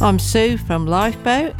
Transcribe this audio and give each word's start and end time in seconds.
I'm 0.00 0.18
Sue 0.18 0.56
from 0.56 0.86
Lifeboat, 0.86 1.54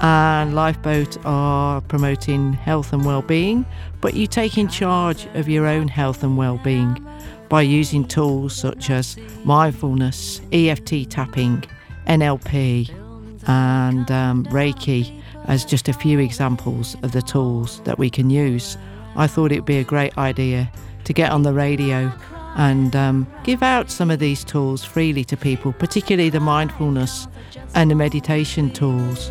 and 0.00 0.54
Lifeboat 0.54 1.18
are 1.26 1.80
promoting 1.82 2.52
health 2.52 2.92
and 2.92 3.04
well-being, 3.04 3.66
but 4.00 4.14
you 4.14 4.26
take 4.26 4.56
in 4.56 4.68
charge 4.68 5.26
of 5.34 5.48
your 5.48 5.66
own 5.66 5.88
health 5.88 6.22
and 6.22 6.36
well-being 6.36 7.04
by 7.48 7.60
using 7.62 8.06
tools 8.06 8.54
such 8.54 8.88
as 8.88 9.18
mindfulness, 9.44 10.40
EFT 10.52 11.10
tapping, 11.10 11.64
NLP, 12.06 13.01
and 13.46 14.10
um, 14.10 14.44
Reiki 14.46 15.20
as 15.46 15.64
just 15.64 15.88
a 15.88 15.92
few 15.92 16.18
examples 16.18 16.96
of 17.02 17.12
the 17.12 17.22
tools 17.22 17.80
that 17.82 17.98
we 17.98 18.10
can 18.10 18.30
use. 18.30 18.76
I 19.16 19.26
thought 19.26 19.52
it'd 19.52 19.64
be 19.64 19.78
a 19.78 19.84
great 19.84 20.16
idea 20.16 20.70
to 21.04 21.12
get 21.12 21.32
on 21.32 21.42
the 21.42 21.52
radio 21.52 22.12
and 22.54 22.94
um, 22.94 23.26
give 23.44 23.62
out 23.62 23.90
some 23.90 24.10
of 24.10 24.18
these 24.18 24.44
tools 24.44 24.84
freely 24.84 25.24
to 25.24 25.36
people, 25.36 25.72
particularly 25.72 26.30
the 26.30 26.40
mindfulness 26.40 27.26
and 27.74 27.90
the 27.90 27.94
meditation 27.94 28.70
tools. 28.70 29.30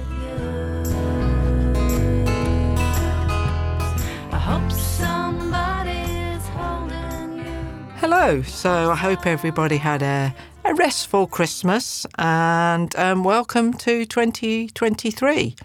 I 4.32 4.40
hope 4.40 4.72
somebody's 4.72 6.46
holding 6.48 7.38
you. 7.38 7.94
Hello. 7.98 8.42
So 8.42 8.92
I 8.92 8.96
hope 8.96 9.28
everybody 9.28 9.78
had 9.78 10.02
a, 10.02 10.34
a 10.64 10.74
restful 10.76 11.28
Christmas 11.28 12.06
and 12.18 12.96
um, 12.96 13.24
welcome 13.24 13.74
to 13.74 14.06
2023. 14.06 15.56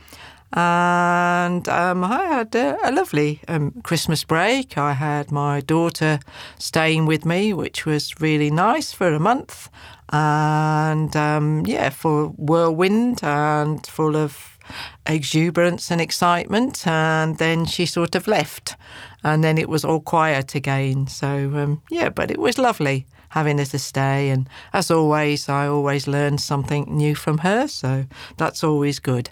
And 0.53 1.69
um, 1.69 2.05
I 2.05 2.25
had 2.25 2.55
a, 2.55 2.79
a 2.83 2.93
lovely 2.93 3.41
um, 3.47 3.73
Christmas 3.83 4.25
break. 4.25 4.79
I 4.79 4.95
had 4.95 5.31
my 5.31 5.61
daughter 5.61 6.19
staying 6.59 7.05
with 7.05 7.27
me, 7.27 7.53
which 7.53 7.85
was 7.85 8.21
really 8.21 8.51
nice 8.51 8.93
for 8.93 9.13
a 9.13 9.21
month. 9.21 9.69
And 10.11 11.15
um, 11.15 11.67
yeah, 11.67 11.91
for 11.91 12.29
whirlwind 12.29 13.23
and 13.23 13.87
full 13.87 14.17
of 14.17 14.59
exuberance 15.07 15.91
and 15.91 16.01
excitement. 16.01 16.87
And 16.87 17.37
then 17.39 17.67
she 17.67 17.85
sort 17.85 18.15
of 18.15 18.27
left. 18.27 18.77
And 19.23 19.45
then 19.45 19.59
it 19.59 19.69
was 19.69 19.85
all 19.85 20.01
quiet 20.01 20.55
again. 20.55 21.07
So 21.07 21.29
um, 21.55 21.83
yeah, 21.91 22.09
but 22.09 22.31
it 22.31 22.39
was 22.39 22.57
lovely 22.57 23.07
having 23.37 23.59
her 23.59 23.67
to 23.67 23.79
stay. 23.79 24.31
And 24.31 24.49
as 24.73 24.91
always, 24.91 25.47
I 25.49 25.69
always 25.69 26.09
learn 26.09 26.39
something 26.39 26.85
new 26.89 27.15
from 27.15 27.39
her. 27.39 27.69
So 27.69 28.07
that's 28.39 28.65
always 28.65 28.99
good. 28.99 29.29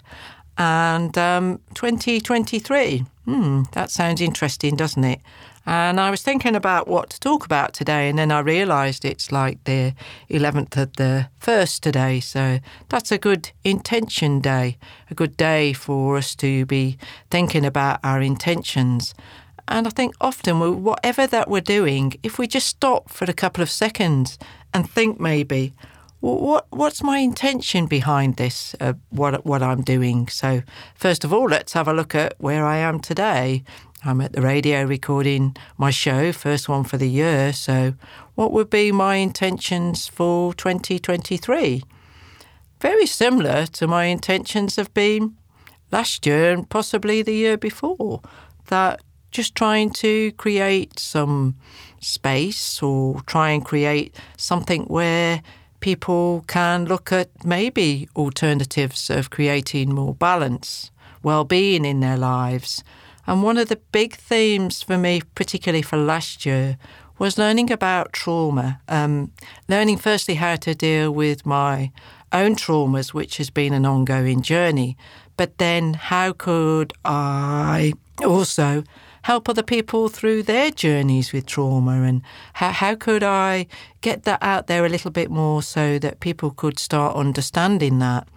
And 0.59 1.17
um, 1.17 1.59
2023, 1.73 3.03
hmm, 3.25 3.63
that 3.71 3.89
sounds 3.89 4.21
interesting, 4.21 4.75
doesn't 4.75 5.03
it? 5.03 5.21
And 5.65 5.99
I 5.99 6.11
was 6.11 6.21
thinking 6.21 6.55
about 6.55 6.87
what 6.87 7.09
to 7.09 7.19
talk 7.19 7.43
about 7.43 7.73
today, 7.73 8.07
and 8.07 8.19
then 8.19 8.31
I 8.31 8.39
realised 8.39 9.03
it's 9.03 9.31
like 9.31 9.63
the 9.63 9.95
11th 10.29 10.77
of 10.77 10.93
the 10.93 11.27
1st 11.41 11.79
today. 11.79 12.19
So 12.19 12.59
that's 12.89 13.11
a 13.11 13.17
good 13.17 13.49
intention 13.63 14.39
day, 14.39 14.77
a 15.09 15.15
good 15.15 15.35
day 15.35 15.73
for 15.73 16.17
us 16.17 16.35
to 16.35 16.67
be 16.67 16.97
thinking 17.31 17.65
about 17.65 17.99
our 18.03 18.21
intentions. 18.21 19.15
And 19.67 19.87
I 19.87 19.89
think 19.89 20.15
often, 20.21 20.83
whatever 20.83 21.27
that 21.27 21.49
we're 21.49 21.61
doing, 21.61 22.13
if 22.23 22.37
we 22.37 22.47
just 22.47 22.67
stop 22.67 23.09
for 23.09 23.25
a 23.25 23.33
couple 23.33 23.61
of 23.63 23.69
seconds 23.69 24.37
and 24.73 24.89
think 24.89 25.19
maybe, 25.19 25.73
what 26.19 26.65
what's 26.71 27.03
my 27.03 27.19
intention 27.19 27.85
behind 27.85 28.37
this? 28.37 28.75
Uh, 28.79 28.93
what 29.09 29.45
what 29.45 29.61
I'm 29.61 29.81
doing. 29.81 30.27
So 30.27 30.63
first 30.95 31.23
of 31.23 31.31
all, 31.33 31.45
let's 31.45 31.73
have 31.73 31.87
a 31.87 31.93
look 31.93 32.15
at 32.15 32.35
where 32.37 32.65
I 32.65 32.77
am 32.77 32.99
today. 32.99 33.63
I'm 34.03 34.21
at 34.21 34.33
the 34.33 34.41
radio 34.41 34.83
recording 34.83 35.55
my 35.77 35.89
show, 35.89 36.31
first 36.31 36.69
one 36.69 36.83
for 36.83 36.97
the 36.97 37.09
year. 37.09 37.51
So, 37.53 37.95
what 38.35 38.51
would 38.51 38.69
be 38.69 38.91
my 38.91 39.15
intentions 39.15 40.07
for 40.07 40.53
2023? 40.53 41.83
Very 42.81 43.07
similar 43.07 43.65
to 43.65 43.87
my 43.87 44.05
intentions 44.05 44.75
have 44.75 44.93
been 44.93 45.35
last 45.91 46.25
year 46.27 46.51
and 46.51 46.69
possibly 46.69 47.23
the 47.23 47.33
year 47.33 47.57
before. 47.57 48.21
That 48.67 49.01
just 49.35 49.53
trying 49.53 49.89
to 49.89 50.31
create 50.33 50.97
some 50.97 51.55
space 51.99 52.81
or 52.81 53.21
try 53.25 53.49
and 53.49 53.65
create 53.65 54.15
something 54.37 54.83
where 54.83 55.41
people 55.81 56.45
can 56.47 56.85
look 56.85 57.11
at 57.11 57.29
maybe 57.43 58.07
alternatives 58.15 59.09
of 59.09 59.29
creating 59.29 59.93
more 59.93 60.15
balance, 60.15 60.89
well-being 61.21 61.83
in 61.83 61.99
their 61.99 62.15
lives. 62.15 62.81
And 63.27 63.43
one 63.43 63.57
of 63.57 63.67
the 63.67 63.81
big 63.91 64.15
themes 64.15 64.81
for 64.81 64.97
me, 64.97 65.21
particularly 65.35 65.81
for 65.81 65.97
last 65.97 66.45
year, 66.45 66.77
was 67.19 67.37
learning 67.37 67.71
about 67.71 68.13
trauma. 68.13 68.79
Um, 68.87 69.33
learning 69.67 69.97
firstly 69.97 70.35
how 70.35 70.55
to 70.55 70.73
deal 70.73 71.11
with 71.11 71.45
my 71.45 71.91
own 72.31 72.55
traumas, 72.55 73.13
which 73.13 73.35
has 73.37 73.49
been 73.49 73.73
an 73.73 73.85
ongoing 73.85 74.41
journey, 74.41 74.95
but 75.35 75.57
then 75.57 75.93
how 75.95 76.31
could 76.31 76.93
I 77.03 77.93
also 78.23 78.83
help 79.25 79.49
other 79.49 79.63
people 79.63 80.07
through 80.07 80.43
their 80.43 80.69
journeys 80.69 81.33
with 81.33 81.47
trauma 81.47 82.03
and 82.03 82.21
how, 82.53 82.69
how 82.69 82.93
could 82.93 83.23
I 83.23 83.65
get 84.01 84.21
that 84.25 84.37
out 84.43 84.67
there 84.67 84.85
a 84.85 84.89
little 84.89 85.09
bit 85.09 85.31
more 85.31 85.63
so 85.63 85.97
that 85.97 86.19
people 86.19 86.51
could 86.51 86.77
start 86.77 87.15
understanding 87.15 87.97
that. 87.97 88.27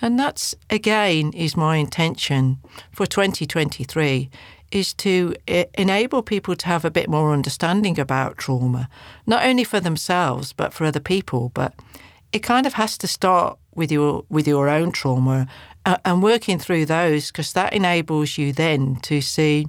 And 0.00 0.16
that's 0.16 0.54
again 0.70 1.32
is 1.32 1.56
my 1.56 1.74
intention 1.78 2.58
for 2.92 3.04
2023 3.04 4.30
is 4.70 4.94
to 4.94 5.34
e- 5.48 5.64
enable 5.74 6.22
people 6.22 6.54
to 6.54 6.66
have 6.66 6.84
a 6.84 6.90
bit 6.90 7.08
more 7.08 7.32
understanding 7.32 7.98
about 7.98 8.38
trauma, 8.38 8.88
not 9.26 9.44
only 9.44 9.64
for 9.64 9.80
themselves 9.80 10.52
but 10.52 10.72
for 10.72 10.84
other 10.84 11.00
people. 11.00 11.50
But 11.52 11.74
it 12.32 12.44
kind 12.44 12.64
of 12.64 12.74
has 12.74 12.96
to 12.98 13.08
start 13.08 13.58
with 13.74 13.90
your 13.90 14.24
with 14.28 14.46
your 14.46 14.68
own 14.68 14.92
trauma 14.92 15.48
and 16.04 16.22
working 16.22 16.60
through 16.60 16.86
those 16.86 17.32
because 17.32 17.52
that 17.54 17.72
enables 17.72 18.38
you 18.38 18.52
then 18.52 18.96
to 18.96 19.20
see 19.20 19.66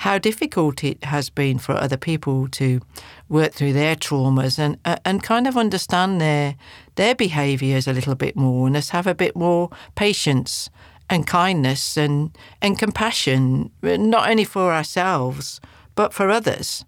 how 0.00 0.16
difficult 0.16 0.82
it 0.82 1.04
has 1.04 1.28
been 1.28 1.58
for 1.58 1.74
other 1.74 1.98
people 1.98 2.48
to 2.48 2.80
work 3.28 3.52
through 3.52 3.74
their 3.74 3.94
traumas 3.94 4.58
and 4.58 4.78
uh, 4.86 4.96
and 5.04 5.22
kind 5.22 5.46
of 5.46 5.58
understand 5.58 6.18
their 6.20 6.56
their 6.94 7.14
behaviours 7.14 7.86
a 7.86 7.92
little 7.92 8.14
bit 8.14 8.34
more 8.34 8.66
and 8.66 8.76
us 8.76 8.90
have 8.90 9.06
a 9.06 9.14
bit 9.14 9.36
more 9.36 9.68
patience 9.96 10.70
and 11.10 11.26
kindness 11.26 11.98
and 11.98 12.30
and 12.62 12.78
compassion 12.78 13.70
not 13.82 14.30
only 14.30 14.44
for 14.44 14.72
ourselves 14.72 15.60
but 15.94 16.14
for 16.14 16.30
others. 16.30 16.86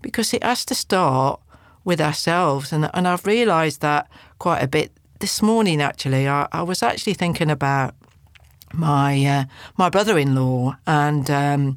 Because 0.00 0.32
it 0.32 0.42
has 0.42 0.64
to 0.64 0.74
start 0.74 1.40
with 1.84 2.00
ourselves 2.00 2.72
and 2.72 2.88
and 2.94 3.06
I've 3.06 3.26
realized 3.26 3.82
that 3.82 4.08
quite 4.38 4.62
a 4.62 4.68
bit 4.68 4.92
this 5.20 5.42
morning 5.42 5.82
actually. 5.82 6.26
I, 6.26 6.48
I 6.52 6.62
was 6.62 6.82
actually 6.82 7.14
thinking 7.14 7.50
about 7.50 7.94
my 8.72 9.24
uh, 9.26 9.44
my 9.76 9.90
brother-in-law 9.90 10.76
and 10.86 11.30
um, 11.30 11.76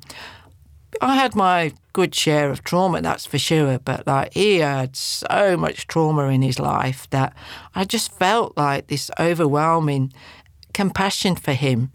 I 1.02 1.16
had 1.16 1.36
my 1.36 1.74
good 1.94 2.14
share 2.14 2.50
of 2.50 2.64
trauma, 2.64 3.02
that's 3.02 3.26
for 3.26 3.38
sure. 3.38 3.80
But 3.80 4.06
like 4.08 4.34
he 4.34 4.58
had 4.58 4.96
so 4.96 5.58
much 5.58 5.88
trauma 5.88 6.26
in 6.28 6.42
his 6.42 6.60
life 6.60 7.10
that 7.10 7.34
I 7.76 7.86
just 7.86 8.12
felt 8.12 8.58
like 8.58 8.88
this 8.88 9.10
overwhelming 9.20 10.14
compassion 10.74 11.36
for 11.36 11.54
him. 11.54 11.92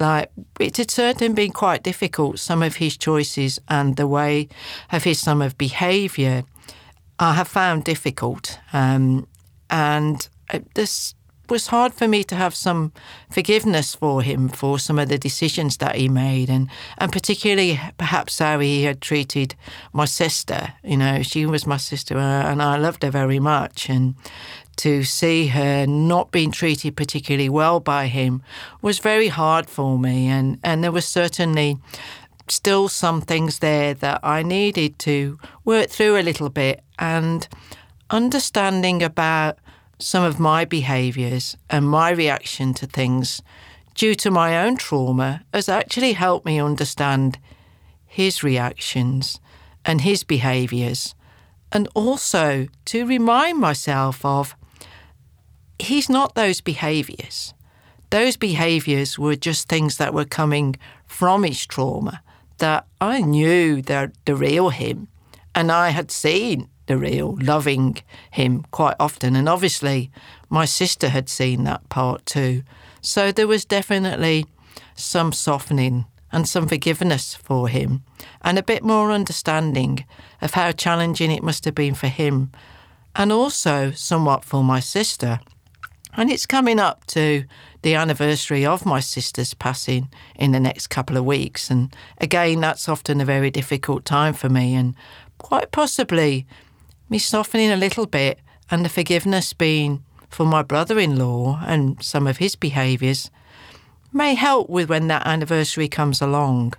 Like 0.00 0.30
it 0.60 0.76
had 0.76 0.90
certainly 0.90 1.32
been 1.32 1.52
quite 1.52 1.82
difficult. 1.82 2.38
Some 2.38 2.62
of 2.62 2.76
his 2.76 2.96
choices 2.96 3.58
and 3.68 3.96
the 3.96 4.06
way 4.06 4.48
of 4.92 5.04
his 5.04 5.18
some 5.18 5.42
of 5.42 5.58
behaviour, 5.58 6.44
I 7.18 7.34
have 7.34 7.48
found 7.48 7.84
difficult. 7.84 8.58
Um, 8.72 9.26
and 9.70 10.28
this 10.74 11.14
was 11.50 11.68
hard 11.68 11.94
for 11.94 12.08
me 12.08 12.24
to 12.24 12.34
have 12.34 12.54
some 12.54 12.92
forgiveness 13.30 13.94
for 13.94 14.22
him 14.22 14.48
for 14.48 14.78
some 14.78 14.98
of 14.98 15.08
the 15.08 15.18
decisions 15.18 15.76
that 15.78 15.96
he 15.96 16.08
made. 16.08 16.50
And 16.50 16.68
and 16.98 17.12
particularly 17.12 17.80
perhaps 17.98 18.38
how 18.38 18.58
he 18.58 18.84
had 18.84 19.00
treated 19.00 19.54
my 19.92 20.04
sister. 20.04 20.74
You 20.82 20.96
know 20.96 21.22
she 21.22 21.46
was 21.46 21.66
my 21.66 21.76
sister 21.76 22.16
and 22.18 22.62
I 22.62 22.76
loved 22.76 23.02
her 23.02 23.10
very 23.10 23.40
much. 23.40 23.88
And 23.88 24.14
to 24.76 25.02
see 25.02 25.48
her 25.48 25.86
not 25.86 26.30
being 26.30 26.52
treated 26.52 26.96
particularly 26.96 27.48
well 27.48 27.80
by 27.80 28.06
him 28.06 28.42
was 28.80 29.00
very 29.00 29.28
hard 29.28 29.68
for 29.68 29.98
me. 29.98 30.28
And 30.28 30.58
and 30.62 30.82
there 30.82 30.92
was 30.92 31.06
certainly 31.06 31.78
still 32.50 32.88
some 32.88 33.20
things 33.20 33.58
there 33.58 33.94
that 33.94 34.20
I 34.22 34.42
needed 34.42 34.98
to 35.00 35.38
work 35.64 35.90
through 35.90 36.16
a 36.16 36.22
little 36.22 36.48
bit. 36.48 36.82
And 36.98 37.46
understanding 38.10 39.02
about 39.02 39.58
some 39.98 40.22
of 40.22 40.38
my 40.38 40.64
behaviours 40.64 41.56
and 41.68 41.88
my 41.88 42.10
reaction 42.10 42.72
to 42.74 42.86
things 42.86 43.42
due 43.94 44.14
to 44.14 44.30
my 44.30 44.64
own 44.64 44.76
trauma 44.76 45.42
has 45.52 45.68
actually 45.68 46.12
helped 46.12 46.46
me 46.46 46.60
understand 46.60 47.38
his 48.06 48.42
reactions 48.42 49.40
and 49.84 50.02
his 50.02 50.22
behaviours 50.22 51.14
and 51.72 51.88
also 51.94 52.66
to 52.84 53.06
remind 53.06 53.58
myself 53.58 54.24
of 54.24 54.54
he's 55.78 56.08
not 56.08 56.34
those 56.34 56.60
behaviours. 56.60 57.54
those 58.10 58.36
behaviours 58.36 59.18
were 59.18 59.36
just 59.36 59.68
things 59.68 59.98
that 59.98 60.14
were 60.14 60.24
coming 60.24 60.76
from 61.06 61.42
his 61.42 61.66
trauma 61.66 62.22
that 62.58 62.86
I 63.00 63.20
knew 63.20 63.82
the, 63.82 64.12
the 64.24 64.34
real 64.34 64.70
him 64.70 65.08
and 65.54 65.70
I 65.70 65.90
had 65.90 66.10
seen 66.10 66.68
the 66.88 66.98
real 66.98 67.38
loving 67.40 67.98
him 68.30 68.64
quite 68.72 68.96
often. 68.98 69.36
And 69.36 69.48
obviously, 69.48 70.10
my 70.50 70.64
sister 70.64 71.10
had 71.10 71.28
seen 71.28 71.64
that 71.64 71.88
part 71.88 72.26
too. 72.26 72.64
So 73.00 73.30
there 73.30 73.46
was 73.46 73.64
definitely 73.64 74.46
some 74.96 75.32
softening 75.32 76.06
and 76.32 76.48
some 76.48 76.66
forgiveness 76.66 77.34
for 77.34 77.68
him 77.68 78.02
and 78.42 78.58
a 78.58 78.62
bit 78.62 78.82
more 78.82 79.12
understanding 79.12 80.04
of 80.42 80.54
how 80.54 80.72
challenging 80.72 81.30
it 81.30 81.42
must 81.42 81.64
have 81.64 81.74
been 81.74 81.94
for 81.94 82.08
him 82.08 82.50
and 83.14 83.30
also 83.32 83.90
somewhat 83.92 84.44
for 84.44 84.64
my 84.64 84.80
sister. 84.80 85.40
And 86.14 86.30
it's 86.30 86.46
coming 86.46 86.80
up 86.80 87.06
to 87.08 87.44
the 87.82 87.94
anniversary 87.94 88.66
of 88.66 88.84
my 88.84 89.00
sister's 89.00 89.54
passing 89.54 90.08
in 90.34 90.52
the 90.52 90.60
next 90.60 90.88
couple 90.88 91.16
of 91.16 91.24
weeks. 91.24 91.70
And 91.70 91.94
again, 92.18 92.60
that's 92.60 92.88
often 92.88 93.20
a 93.20 93.24
very 93.24 93.50
difficult 93.50 94.04
time 94.04 94.34
for 94.34 94.48
me. 94.48 94.74
And 94.74 94.94
quite 95.38 95.70
possibly 95.70 96.46
me 97.08 97.18
softening 97.18 97.70
a 97.70 97.76
little 97.76 98.06
bit 98.06 98.38
and 98.70 98.84
the 98.84 98.88
forgiveness 98.88 99.52
being 99.52 100.02
for 100.28 100.44
my 100.44 100.62
brother 100.62 100.98
in 100.98 101.18
law 101.18 101.60
and 101.66 102.02
some 102.02 102.26
of 102.26 102.36
his 102.36 102.54
behaviours 102.54 103.30
may 104.12 104.34
help 104.34 104.68
with 104.68 104.88
when 104.88 105.08
that 105.08 105.26
anniversary 105.26 105.88
comes 105.88 106.20
along 106.20 106.74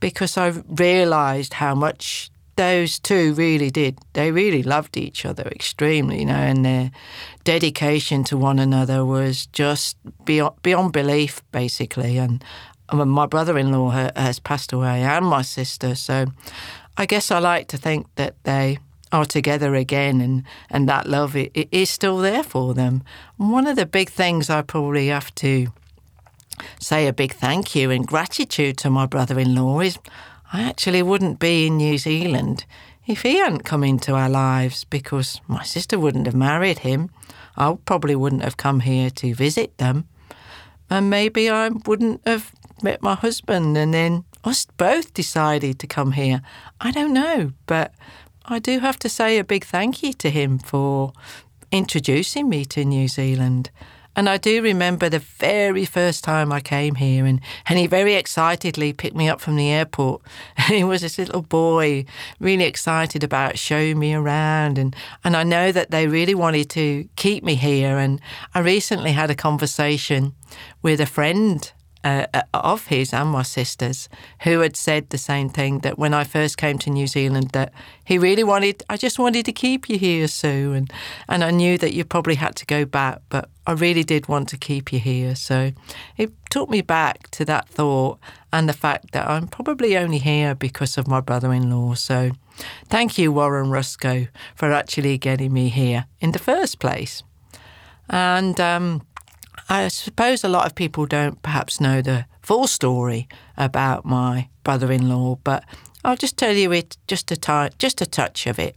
because 0.00 0.36
I've 0.36 0.64
realised 0.68 1.54
how 1.54 1.74
much 1.74 2.30
those 2.56 2.98
two 2.98 3.34
really 3.34 3.70
did. 3.70 3.98
They 4.12 4.30
really 4.30 4.62
loved 4.62 4.96
each 4.96 5.24
other 5.24 5.44
extremely, 5.44 6.20
you 6.20 6.26
know, 6.26 6.34
and 6.34 6.64
their 6.64 6.90
dedication 7.44 8.24
to 8.24 8.36
one 8.36 8.58
another 8.58 9.04
was 9.04 9.46
just 9.46 9.96
beyond, 10.24 10.60
beyond 10.62 10.92
belief, 10.92 11.42
basically. 11.52 12.18
And 12.18 12.44
my 12.92 13.26
brother 13.26 13.56
in 13.56 13.72
law 13.72 13.90
has 13.90 14.38
passed 14.38 14.72
away 14.72 15.02
and 15.02 15.24
my 15.24 15.42
sister. 15.42 15.94
So 15.94 16.26
I 16.96 17.06
guess 17.06 17.30
I 17.30 17.38
like 17.38 17.68
to 17.68 17.78
think 17.78 18.06
that 18.16 18.34
they 18.44 18.78
are 19.12 19.26
together 19.26 19.74
again 19.74 20.20
and, 20.20 20.42
and 20.70 20.88
that 20.88 21.06
love 21.06 21.36
is 21.36 21.90
still 21.90 22.18
there 22.18 22.42
for 22.42 22.74
them. 22.74 23.04
one 23.36 23.66
of 23.66 23.76
the 23.76 23.86
big 23.86 24.08
things 24.08 24.48
I 24.50 24.62
probably 24.62 25.08
have 25.08 25.34
to 25.36 25.68
say 26.78 27.06
a 27.06 27.12
big 27.12 27.32
thank 27.32 27.74
you 27.74 27.90
and 27.90 28.06
gratitude 28.06 28.78
to 28.78 28.90
my 28.90 29.06
brother 29.06 29.38
in 29.38 29.54
law 29.54 29.80
is 29.80 29.98
I 30.52 30.62
actually 30.62 31.02
wouldn't 31.02 31.38
be 31.38 31.66
in 31.66 31.76
New 31.76 31.98
Zealand 31.98 32.64
if 33.06 33.22
he 33.22 33.38
hadn't 33.38 33.64
come 33.64 33.84
into 33.84 34.14
our 34.14 34.28
lives 34.28 34.84
because 34.84 35.40
my 35.48 35.62
sister 35.62 35.98
wouldn't 35.98 36.26
have 36.26 36.34
married 36.34 36.80
him. 36.80 37.10
I 37.56 37.76
probably 37.84 38.16
wouldn't 38.16 38.42
have 38.42 38.56
come 38.56 38.80
here 38.80 39.10
to 39.10 39.34
visit 39.34 39.76
them. 39.78 40.06
And 40.88 41.10
maybe 41.10 41.50
I 41.50 41.68
wouldn't 41.68 42.20
have 42.26 42.52
met 42.82 43.02
my 43.02 43.14
husband 43.14 43.76
and 43.76 43.92
then 43.92 44.24
us 44.44 44.66
both 44.76 45.14
decided 45.14 45.78
to 45.78 45.86
come 45.86 46.12
here. 46.12 46.42
I 46.80 46.90
don't 46.90 47.12
know, 47.12 47.52
but 47.66 47.94
I 48.44 48.58
do 48.58 48.80
have 48.80 48.98
to 49.00 49.08
say 49.08 49.38
a 49.38 49.44
big 49.44 49.64
thank 49.64 50.02
you 50.02 50.12
to 50.14 50.30
him 50.30 50.58
for 50.58 51.12
introducing 51.70 52.48
me 52.48 52.64
to 52.66 52.84
New 52.84 53.08
Zealand. 53.08 53.70
And 54.14 54.28
I 54.28 54.36
do 54.36 54.60
remember 54.62 55.08
the 55.08 55.20
very 55.20 55.86
first 55.86 56.22
time 56.22 56.52
I 56.52 56.60
came 56.60 56.96
here, 56.96 57.24
and, 57.24 57.40
and 57.66 57.78
he 57.78 57.86
very 57.86 58.14
excitedly 58.14 58.92
picked 58.92 59.16
me 59.16 59.26
up 59.28 59.40
from 59.40 59.56
the 59.56 59.70
airport. 59.70 60.20
he 60.66 60.84
was 60.84 61.00
this 61.00 61.16
little 61.16 61.40
boy, 61.40 62.04
really 62.38 62.64
excited 62.64 63.24
about 63.24 63.58
showing 63.58 63.98
me 63.98 64.12
around. 64.12 64.76
And, 64.76 64.94
and 65.24 65.34
I 65.34 65.44
know 65.44 65.72
that 65.72 65.90
they 65.90 66.08
really 66.08 66.34
wanted 66.34 66.68
to 66.70 67.08
keep 67.16 67.42
me 67.42 67.54
here. 67.54 67.96
And 67.96 68.20
I 68.54 68.58
recently 68.60 69.12
had 69.12 69.30
a 69.30 69.34
conversation 69.34 70.34
with 70.82 71.00
a 71.00 71.06
friend 71.06 71.72
uh, 72.04 72.26
uh, 72.34 72.42
of 72.52 72.86
his 72.86 73.12
and 73.12 73.30
my 73.30 73.42
sister's 73.42 74.08
who 74.40 74.60
had 74.60 74.76
said 74.76 75.10
the 75.10 75.18
same 75.18 75.48
thing 75.48 75.80
that 75.80 75.98
when 75.98 76.14
I 76.14 76.24
first 76.24 76.56
came 76.56 76.78
to 76.78 76.90
New 76.90 77.06
Zealand 77.06 77.50
that 77.50 77.72
he 78.04 78.18
really 78.18 78.44
wanted 78.44 78.82
I 78.88 78.96
just 78.96 79.18
wanted 79.18 79.44
to 79.46 79.52
keep 79.52 79.88
you 79.88 79.98
here 79.98 80.28
Sue 80.28 80.72
and 80.72 80.92
and 81.28 81.44
I 81.44 81.50
knew 81.50 81.78
that 81.78 81.92
you 81.92 82.04
probably 82.04 82.34
had 82.36 82.56
to 82.56 82.66
go 82.66 82.84
back 82.84 83.20
but 83.28 83.48
I 83.66 83.72
really 83.72 84.02
did 84.02 84.26
want 84.26 84.48
to 84.48 84.56
keep 84.56 84.92
you 84.92 84.98
here. 84.98 85.36
So 85.36 85.70
it 86.16 86.32
took 86.50 86.68
me 86.68 86.80
back 86.80 87.30
to 87.30 87.44
that 87.44 87.68
thought 87.68 88.18
and 88.52 88.68
the 88.68 88.72
fact 88.72 89.12
that 89.12 89.28
I'm 89.28 89.46
probably 89.46 89.96
only 89.96 90.18
here 90.18 90.54
because 90.54 90.98
of 90.98 91.06
my 91.06 91.20
brother-in-law. 91.20 91.94
So 91.94 92.32
thank 92.88 93.18
you 93.18 93.30
Warren 93.32 93.70
Rusco 93.70 94.28
for 94.56 94.72
actually 94.72 95.16
getting 95.18 95.52
me 95.52 95.68
here 95.68 96.06
in 96.20 96.32
the 96.32 96.40
first 96.40 96.80
place. 96.80 97.22
And 98.08 98.60
um, 98.60 99.02
I 99.72 99.88
suppose 99.88 100.44
a 100.44 100.50
lot 100.50 100.66
of 100.66 100.74
people 100.74 101.06
don't 101.06 101.40
perhaps 101.40 101.80
know 101.80 102.02
the 102.02 102.26
full 102.42 102.66
story 102.66 103.26
about 103.56 104.04
my 104.04 104.50
brother-in-law, 104.64 105.38
but 105.44 105.64
I'll 106.04 106.14
just 106.14 106.36
tell 106.36 106.52
you 106.52 106.72
it. 106.72 106.98
Just 107.06 107.32
a 107.32 107.36
t- 107.36 107.74
just 107.78 108.02
a 108.02 108.06
touch 108.06 108.46
of 108.46 108.58
it 108.58 108.76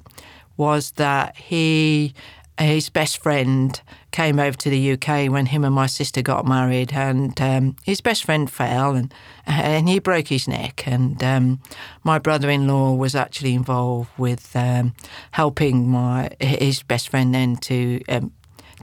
was 0.56 0.92
that 0.92 1.36
he, 1.36 2.14
his 2.58 2.90
best 2.90 3.22
friend, 3.22 3.82
came 4.12 4.40
over 4.40 4.56
to 4.56 4.70
the 4.70 4.94
UK 4.94 5.30
when 5.30 5.48
him 5.48 5.66
and 5.66 5.76
my 5.76 5.88
sister 5.88 6.22
got 6.22 6.48
married, 6.48 6.94
and 6.94 7.42
um, 7.42 7.76
his 7.84 8.00
best 8.00 8.24
friend 8.24 8.50
fell 8.50 8.96
and 8.96 9.14
and 9.46 9.90
he 9.90 10.00
broke 10.00 10.30
his 10.30 10.48
neck, 10.48 10.88
and 10.88 11.22
um, 11.22 11.60
my 12.06 12.20
brother-in-law 12.20 12.94
was 12.94 13.16
actually 13.16 13.54
involved 13.54 14.12
with 14.18 14.56
um, 14.56 14.94
helping 15.32 15.90
my 15.90 16.30
his 16.40 16.84
best 16.84 17.10
friend 17.10 17.36
then 17.36 17.58
to 17.58 18.02
um, 18.08 18.32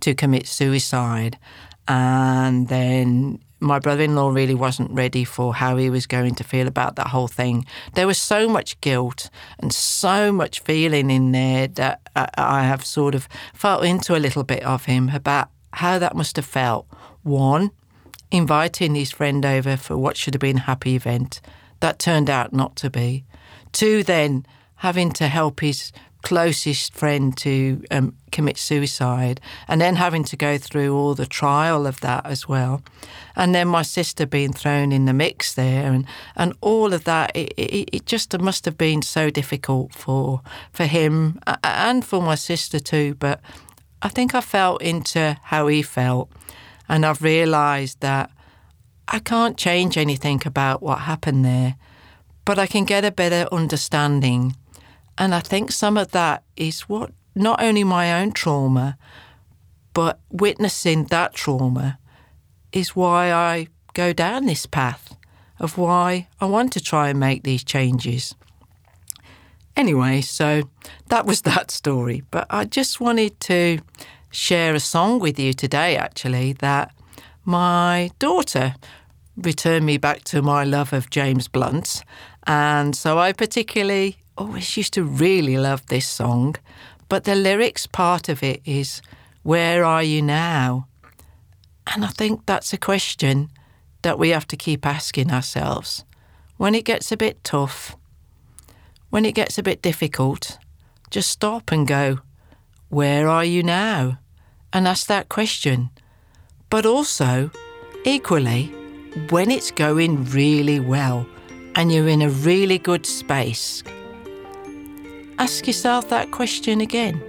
to 0.01 0.15
commit 0.15 0.47
suicide 0.47 1.39
and 1.89 2.69
then 2.69 3.41
my 3.61 3.79
brother 3.79 4.03
in 4.03 4.17
law 4.17 4.29
really 4.29 4.55
wasn't 4.55 4.91
ready 4.91 5.25
for 5.25 5.55
how 5.55 5.77
he 5.77 5.89
was 5.89 6.07
going 6.07 6.35
to 6.35 6.45
feel 6.45 6.67
about 6.67 6.97
that 6.97 7.09
whole 7.09 7.29
thing. 7.29 7.65
There 7.95 8.09
was 8.09 8.19
so 8.19 8.49
much 8.49 8.81
guilt 8.81 9.31
and 9.61 9.73
so 9.73 10.33
much 10.33 10.61
feeling 10.61 11.11
in 11.11 11.31
there 11.31 11.69
that 11.69 12.01
I 12.15 12.65
have 12.65 12.85
sort 12.85 13.15
of 13.15 13.29
felt 13.55 13.85
into 13.85 14.17
a 14.17 14.19
little 14.19 14.43
bit 14.43 14.65
of 14.65 14.87
him 14.87 15.11
about 15.11 15.49
how 15.75 15.99
that 16.01 16.17
must 16.17 16.37
have 16.37 16.45
felt. 16.45 16.87
One, 17.23 17.71
inviting 18.33 18.97
his 18.97 19.13
friend 19.13 19.47
over 19.47 19.77
for 19.77 19.97
what 19.97 20.17
should 20.17 20.35
have 20.35 20.41
been 20.41 20.59
a 20.59 20.63
happy 20.63 20.97
event. 20.97 21.41
That 21.81 22.01
turned 22.01 22.29
out 22.29 22.53
not 22.53 22.75
to 22.77 22.91
be. 22.91 23.25
Two, 23.71 24.03
then 24.03 24.45
having 24.77 25.13
to 25.13 25.29
help 25.29 25.61
his 25.61 25.93
closest 26.23 26.95
friend 26.95 27.37
to 27.37 27.83
um, 27.91 28.17
commit 28.31 28.57
suicide, 28.57 29.41
and 29.69 29.81
then 29.81 29.97
having 29.97 30.25
to 30.25 30.37
go 30.37 30.59
through 30.59 30.97
all 30.97 31.15
the 31.15 31.27
trial 31.27 31.87
of 31.87 32.01
that 32.01 32.25
as 32.25 32.49
well, 32.49 32.83
and 33.37 33.55
then 33.55 33.69
my 33.69 33.83
sister 33.83 34.27
being 34.27 34.53
thrown 34.53 34.93
in 34.93 35.05
the 35.05 35.13
mix 35.13 35.55
there, 35.55 35.93
and, 35.93 36.07
and 36.37 36.55
all 36.61 36.95
of 36.95 37.05
that. 37.05 37.31
It, 37.35 37.53
it, 37.57 37.89
it 37.93 38.07
just 38.07 38.39
must 38.39 38.65
have 38.65 38.79
been 38.79 39.03
so 39.03 39.31
difficult 39.31 39.95
for 39.95 40.41
for 40.73 40.87
him 40.87 41.39
and 41.63 42.05
for 42.05 42.23
my 42.23 42.37
sister 42.37 42.81
too. 42.81 43.15
But 43.19 43.41
I 44.01 44.09
think 44.09 44.35
I 44.35 44.41
felt 44.41 44.83
into 44.83 45.39
how 45.43 45.67
he 45.67 45.83
felt, 45.83 46.31
and 46.89 47.05
I've 47.05 47.23
realised 47.23 48.01
that 48.01 48.31
I 49.09 49.19
can't 49.19 49.57
change 49.59 49.97
anything 49.99 50.43
about 50.47 50.83
what 50.83 51.01
happened 51.01 51.45
there, 51.45 51.77
but 52.45 52.59
I 52.59 52.67
can 52.67 52.85
get 52.85 53.05
a 53.05 53.11
better 53.11 53.47
understanding 53.53 54.57
and 55.19 55.35
I 55.35 55.41
think 55.41 55.73
some 55.73 55.97
of 55.97 56.13
that 56.13 56.43
is 56.57 56.83
what 56.83 57.13
not 57.35 57.63
only 57.63 57.85
my 57.85 58.21
own 58.21 58.33
trauma, 58.33 58.97
but 59.95 60.21
witnessing 60.31 61.05
that 61.05 61.35
trauma 61.35 61.99
is 62.73 62.97
why 62.97 63.33
I 63.33 63.69
go 63.95 64.13
down 64.13 64.47
this 64.47 64.67
path 64.67 65.17
of 65.59 65.77
why 65.79 66.29
I 66.41 66.47
want 66.47 66.73
to 66.73 66.81
try 66.81 67.09
and 67.11 67.21
make 67.21 67.43
these 67.43 67.63
changes. 67.63 68.35
Anyway, 69.77 70.21
so 70.21 70.63
that 71.09 71.27
was 71.27 71.43
that 71.43 71.71
story. 71.71 72.23
But 72.31 72.47
I 72.51 72.65
just 72.65 73.01
wanted 73.01 73.39
to 73.41 73.79
share 74.31 74.75
a 74.75 74.81
song 74.81 75.19
with 75.19 75.39
you 75.39 75.53
today, 75.53 75.97
actually, 75.97 76.55
that 76.55 76.95
my 77.45 78.11
daughter 78.19 78.75
returned 79.37 79.87
me 79.87 79.99
back 79.99 80.25
to 80.25 80.43
my 80.43 80.65
love 80.65 80.93
of 80.93 81.11
James 81.11 81.49
Blunt. 81.49 82.03
And 82.47 82.95
so 82.97 83.19
I 83.19 83.33
particularly 83.33 84.22
Oh, 84.39 84.47
always 84.47 84.77
used 84.77 84.95
to 84.95 85.05
really 85.05 85.59
love 85.59 85.87
this 85.87 86.07
song, 86.07 86.57
but 87.09 87.25
the 87.25 87.35
lyrics 87.35 87.87
part 87.87 88.29
of 88.29 88.43
it 88.43 88.63
is, 88.65 89.03
Where 89.43 89.85
are 89.85 90.03
you 90.03 90.23
now? 90.23 90.87
And 91.87 92.05
I 92.05 92.09
think 92.09 92.47
that's 92.47 92.73
a 92.73 92.79
question 92.79 93.51
that 94.03 94.19
we 94.19 94.31
have 94.31 94.47
to 94.49 94.57
keep 94.57 94.87
asking 94.87 95.31
ourselves. 95.31 96.05
When 96.57 96.75
it 96.75 96.85
gets 96.85 97.13
a 97.13 97.17
bit 97.17 97.45
tough, 97.45 97.97
when 99.11 99.27
it 99.27 99.35
gets 99.35 99.59
a 99.59 99.63
bit 99.63 99.83
difficult, 99.83 100.59
just 101.11 101.31
stop 101.31 101.71
and 101.71 101.87
go, 101.87 102.21
Where 102.89 103.29
are 103.29 103.45
you 103.45 103.63
now? 103.63 104.19
And 104.73 104.89
ask 104.89 105.07
that 105.09 105.29
question. 105.29 105.91
But 106.71 106.87
also, 106.87 107.51
equally, 108.07 108.73
when 109.29 109.51
it's 109.51 109.71
going 109.71 110.25
really 110.31 110.81
well 110.81 111.27
and 111.75 111.93
you're 111.93 112.09
in 112.09 112.23
a 112.23 112.31
really 112.31 112.79
good 112.79 113.05
space, 113.05 113.83
Ask 115.43 115.67
yourself 115.67 116.09
that 116.11 116.31
question 116.31 116.81
again. 116.81 117.21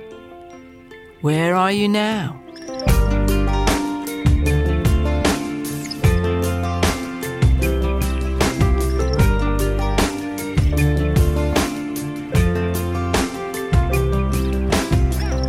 Where 1.22 1.56
are 1.56 1.72
you 1.72 1.90
now? 1.90 2.40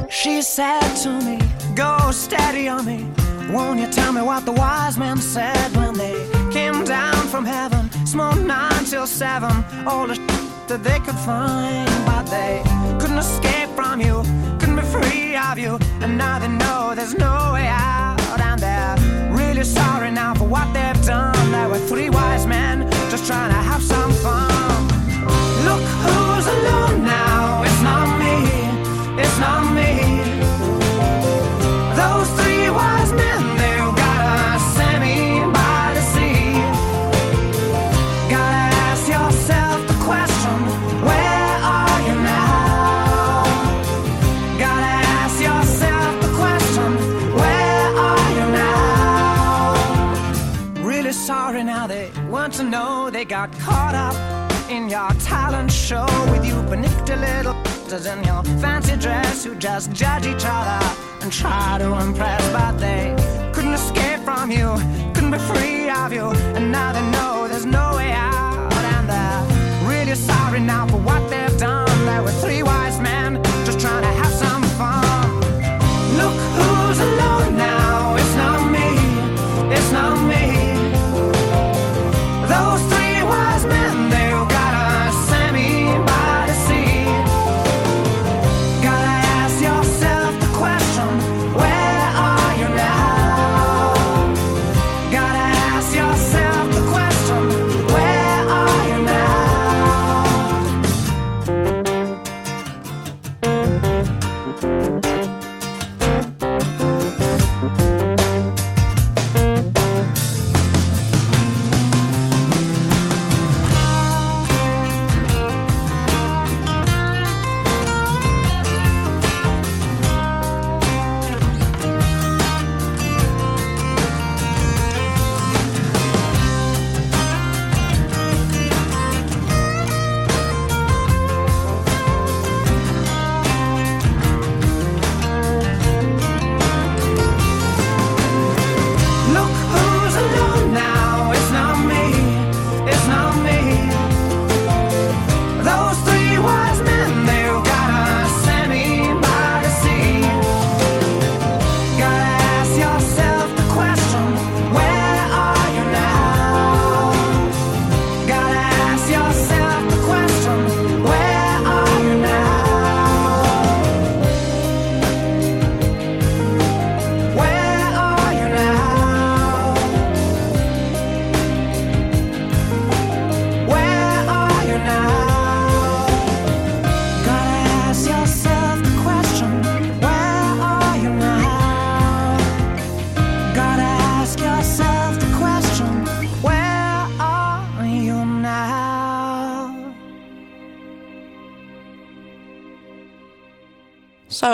She 0.08 0.40
said 0.40 0.80
to 1.02 1.20
me, 1.20 1.38
Go 1.74 2.10
steady 2.12 2.68
on 2.68 2.86
me. 2.86 3.06
Won't 3.52 3.78
you 3.78 3.88
tell 3.92 4.14
me 4.14 4.22
what 4.22 4.46
the 4.46 4.52
wise 4.52 4.96
men 4.96 5.18
said 5.18 5.76
when 5.76 5.92
they 5.92 6.16
came 6.50 6.82
down 6.84 7.26
from 7.26 7.44
heaven? 7.44 7.90
Smoked 8.06 8.40
nine 8.40 8.86
till 8.86 9.06
seven, 9.06 9.52
all 9.86 10.06
the 10.06 10.43
that 10.68 10.82
they 10.82 10.98
could 11.00 11.14
find, 11.16 11.88
but 12.06 12.24
they 12.24 12.62
couldn't 12.98 13.18
escape 13.18 13.68
from 13.74 14.00
you, 14.00 14.22
couldn't 14.58 14.76
be 14.76 14.82
free 14.82 15.36
of 15.36 15.58
you, 15.58 15.78
and 16.00 16.16
now 16.16 16.38
they 16.38 16.48
know 16.48 16.94
there's 16.94 17.14
no 17.14 17.52
way 17.52 17.66
out, 17.66 18.40
and 18.40 18.60
they're 18.60 18.96
really 19.30 19.64
sorry 19.64 20.10
now 20.10 20.32
for 20.34 20.44
what 20.44 20.72
they've 20.72 21.04
done. 21.04 21.52
There 21.52 21.68
were 21.68 21.78
three 21.78 22.08
wise 22.08 22.46
men 22.46 22.90
just 23.10 23.26
trying 23.26 23.50
to 23.50 23.60
have 23.70 23.82
some 23.82 24.13
in 54.74 54.88
your 54.88 55.10
talent 55.20 55.70
show 55.70 56.06
with 56.32 56.44
you 56.44 56.54
benicta 56.70 57.16
little 57.16 57.54
in 58.12 58.24
your 58.24 58.42
fancy 58.60 58.96
dress 58.96 59.44
who 59.44 59.54
just 59.54 59.92
judge 59.92 60.26
each 60.26 60.44
other 60.44 60.80
and 61.22 61.32
try 61.32 61.76
to 61.78 61.96
impress, 62.00 62.42
but 62.52 62.76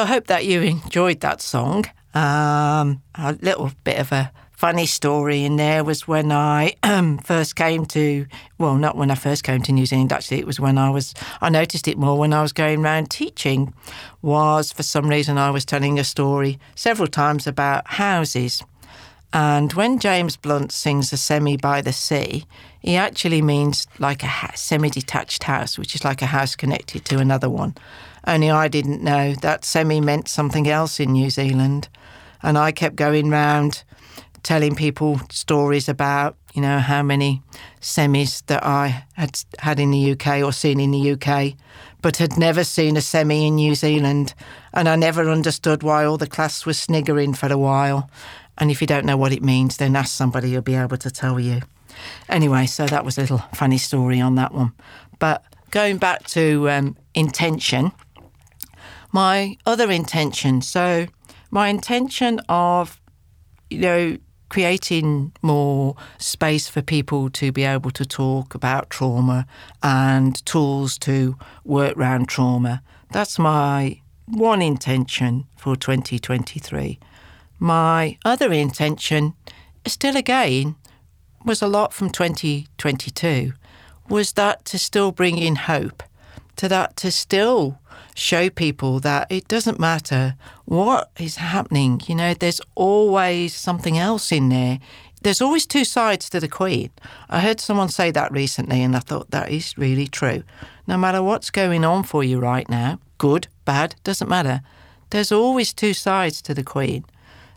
I 0.01 0.07
hope 0.07 0.29
that 0.29 0.47
you 0.47 0.63
enjoyed 0.63 1.21
that 1.21 1.43
song. 1.43 1.85
Um, 2.15 3.03
a 3.15 3.37
little 3.43 3.71
bit 3.85 3.99
of 3.99 4.13
a 4.13 4.33
funny 4.53 4.87
story 4.87 5.45
in 5.45 5.57
there 5.57 5.85
was 5.85 6.09
when 6.09 6.33
I 6.33 6.75
um, 6.83 7.19
first 7.25 7.55
came 7.55 7.85
to, 7.87 8.27
well, 8.59 8.77
not 8.77 8.97
when 8.97 9.11
I 9.11 9.15
first 9.15 9.45
came 9.45 9.61
to 9.63 9.73
New 9.73 9.85
Zealand, 9.85 10.13
actually, 10.13 10.39
it 10.39 10.47
was 10.47 10.59
when 10.59 10.79
I 10.79 10.89
was, 10.89 11.15
I 11.41 11.51
noticed 11.51 11.87
it 11.87 11.99
more 11.99 12.19
when 12.19 12.33
I 12.33 12.41
was 12.41 12.53
going 12.53 12.83
around 12.83 13.11
teaching, 13.11 13.75
was 14.23 14.73
for 14.73 14.83
some 14.83 15.09
reason 15.09 15.37
I 15.37 15.51
was 15.51 15.65
telling 15.65 15.99
a 15.99 16.05
story 16.05 16.59
several 16.75 17.09
times 17.09 17.47
about 17.47 17.87
houses. 17.87 18.63
And 19.33 19.73
when 19.75 20.01
James 20.01 20.37
Blunt 20.37 20.73
sings 20.73 21.13
a 21.13 21.17
semi 21.17 21.57
by 21.57 21.83
the 21.83 21.93
sea, 21.93 22.47
he 22.81 22.97
actually 22.97 23.43
means 23.43 23.87
like 23.99 24.25
a 24.25 24.57
semi 24.57 24.91
detached 24.91 25.45
house, 25.45 25.79
which 25.79 25.95
is 25.95 26.05
like 26.05 26.21
a 26.21 26.27
house 26.27 26.57
connected 26.57 27.05
to 27.07 27.19
another 27.19 27.49
one. 27.49 27.77
Only 28.27 28.51
I 28.51 28.69
didn't 28.69 29.03
know 29.03 29.35
that 29.37 29.65
semi 29.65 30.01
meant 30.01 30.29
something 30.29 30.69
else 30.69 30.99
in 30.99 31.13
New 31.13 31.31
Zealand. 31.31 31.89
And 32.43 32.59
I 32.59 32.73
kept 32.73 32.97
going 32.97 33.31
round 33.31 33.85
telling 34.43 34.75
people 34.75 35.21
stories 35.31 35.89
about, 35.89 36.37
you 36.55 36.63
know, 36.63 36.79
how 36.79 37.03
many 37.03 37.43
semis 37.81 38.45
that 38.47 38.65
I 38.65 39.05
had 39.13 39.39
had 39.59 39.79
in 39.79 39.91
the 39.91 40.13
UK 40.13 40.43
or 40.43 40.53
seen 40.53 40.81
in 40.81 40.91
the 40.91 41.13
UK, 41.13 41.55
but 42.03 42.17
had 42.17 42.39
never 42.39 42.65
seen 42.65 42.97
a 42.97 43.01
semi 43.01 43.47
in 43.47 43.57
New 43.57 43.75
Zealand. 43.75 44.35
And 44.73 44.89
I 44.89 44.97
never 44.97 45.31
understood 45.31 45.83
why 45.83 46.05
all 46.05 46.17
the 46.17 46.27
class 46.27 46.65
was 46.65 46.79
sniggering 46.79 47.35
for 47.35 47.53
a 47.53 47.59
while. 47.59 48.11
And 48.61 48.71
if 48.71 48.81
you 48.81 48.87
don't 48.87 49.07
know 49.07 49.17
what 49.17 49.33
it 49.33 49.43
means, 49.43 49.79
then 49.79 49.97
ask 49.97 50.15
somebody 50.15 50.53
who'll 50.53 50.63
be 50.63 50.77
able 50.77 50.99
to 50.99 51.11
tell 51.11 51.41
you. 51.41 51.63
Anyway, 52.29 52.67
so 52.67 52.87
that 52.87 53.05
was 53.05 53.19
a 53.19 53.23
little 53.23 53.43
funny 53.55 53.79
story 53.79 54.21
on 54.21 54.35
that 54.37 54.55
one. 54.55 54.73
But 55.19 55.43
going 55.71 55.97
back 55.99 56.27
to 56.29 56.69
um, 56.69 56.97
intention, 57.15 57.93
my 59.13 59.57
other 59.67 59.91
intention, 59.91 60.63
so 60.63 61.07
my 61.51 61.69
intention 61.69 62.41
of, 62.49 63.01
you 63.71 63.81
know, 63.81 64.19
creating 64.51 65.33
more 65.43 65.97
space 66.19 66.69
for 66.69 66.83
people 66.83 67.31
to 67.31 67.53
be 67.53 67.63
able 67.63 67.91
to 67.93 68.05
talk 68.05 68.55
about 68.55 68.91
trauma 68.91 69.47
and 69.83 70.45
tools 70.45 70.99
to 70.99 71.37
work 71.65 71.97
around 71.97 72.29
trauma. 72.29 72.83
That's 73.13 73.39
my 73.39 74.01
one 74.27 74.61
intention 74.61 75.47
for 75.57 75.77
2023. 75.77 76.99
My 77.63 78.17
other 78.25 78.53
intention, 78.55 79.35
still 79.87 80.17
again, 80.17 80.77
was 81.45 81.61
a 81.61 81.69
lot 81.69 81.93
from 81.93 82.09
2022, 82.09 83.53
was 84.09 84.33
that 84.33 84.65
to 84.65 84.79
still 84.79 85.13
bring 85.13 85.37
in 85.37 85.57
hope, 85.57 86.03
to 86.57 86.69
that 86.69 86.97
to 86.97 87.11
still 87.13 87.79
show 88.15 88.49
people 88.49 88.99
that 89.01 89.31
it 89.31 89.47
doesn't 89.47 89.79
matter 89.79 90.37
what 90.65 91.11
is 91.19 91.37
happening, 91.37 92.01
you 92.07 92.15
know, 92.15 92.33
there's 92.33 92.63
always 92.75 93.55
something 93.55 93.99
else 93.99 94.33
in 94.33 94.49
there. 94.49 94.79
There's 95.23 95.43
always 95.43 95.67
two 95.67 95.85
sides 95.85 96.31
to 96.31 96.41
the 96.41 96.49
queen. 96.49 96.91
I 97.29 97.41
heard 97.41 97.61
someone 97.61 97.91
say 97.91 98.11
that 98.11 98.33
recently 98.33 98.83
and 98.83 98.97
I 98.97 99.01
thought 99.01 99.33
that 99.33 99.51
is 99.51 99.77
really 99.77 100.07
true. 100.07 100.45
No 100.87 100.97
matter 100.97 101.23
what's 101.23 101.51
going 101.51 101.85
on 101.85 102.05
for 102.05 102.25
you 102.25 102.41
right 102.41 102.69
now, 102.71 103.01
good, 103.19 103.49
bad, 103.67 103.97
doesn't 104.03 104.31
matter. 104.31 104.63
There's 105.11 105.31
always 105.31 105.75
two 105.75 105.93
sides 105.93 106.41
to 106.43 106.55
the 106.55 106.65
queen. 106.65 107.05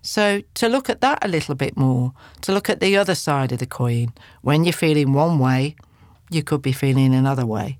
So 0.04 0.42
to 0.56 0.68
look 0.68 0.90
at 0.90 1.00
that 1.02 1.24
a 1.24 1.30
little 1.30 1.56
bit 1.56 1.78
more, 1.78 2.14
to 2.42 2.52
look 2.52 2.70
at 2.70 2.82
the 2.82 2.98
other 2.98 3.16
side 3.16 3.54
of 3.54 3.60
the 3.60 3.66
coin. 3.66 4.14
When 4.42 4.66
you're 4.66 4.74
feeling 4.74 5.14
one 5.14 5.40
way, 5.40 5.76
you 6.30 6.44
could 6.44 6.62
be 6.62 6.74
feeling 6.74 7.16
another 7.16 7.46
way. 7.46 7.80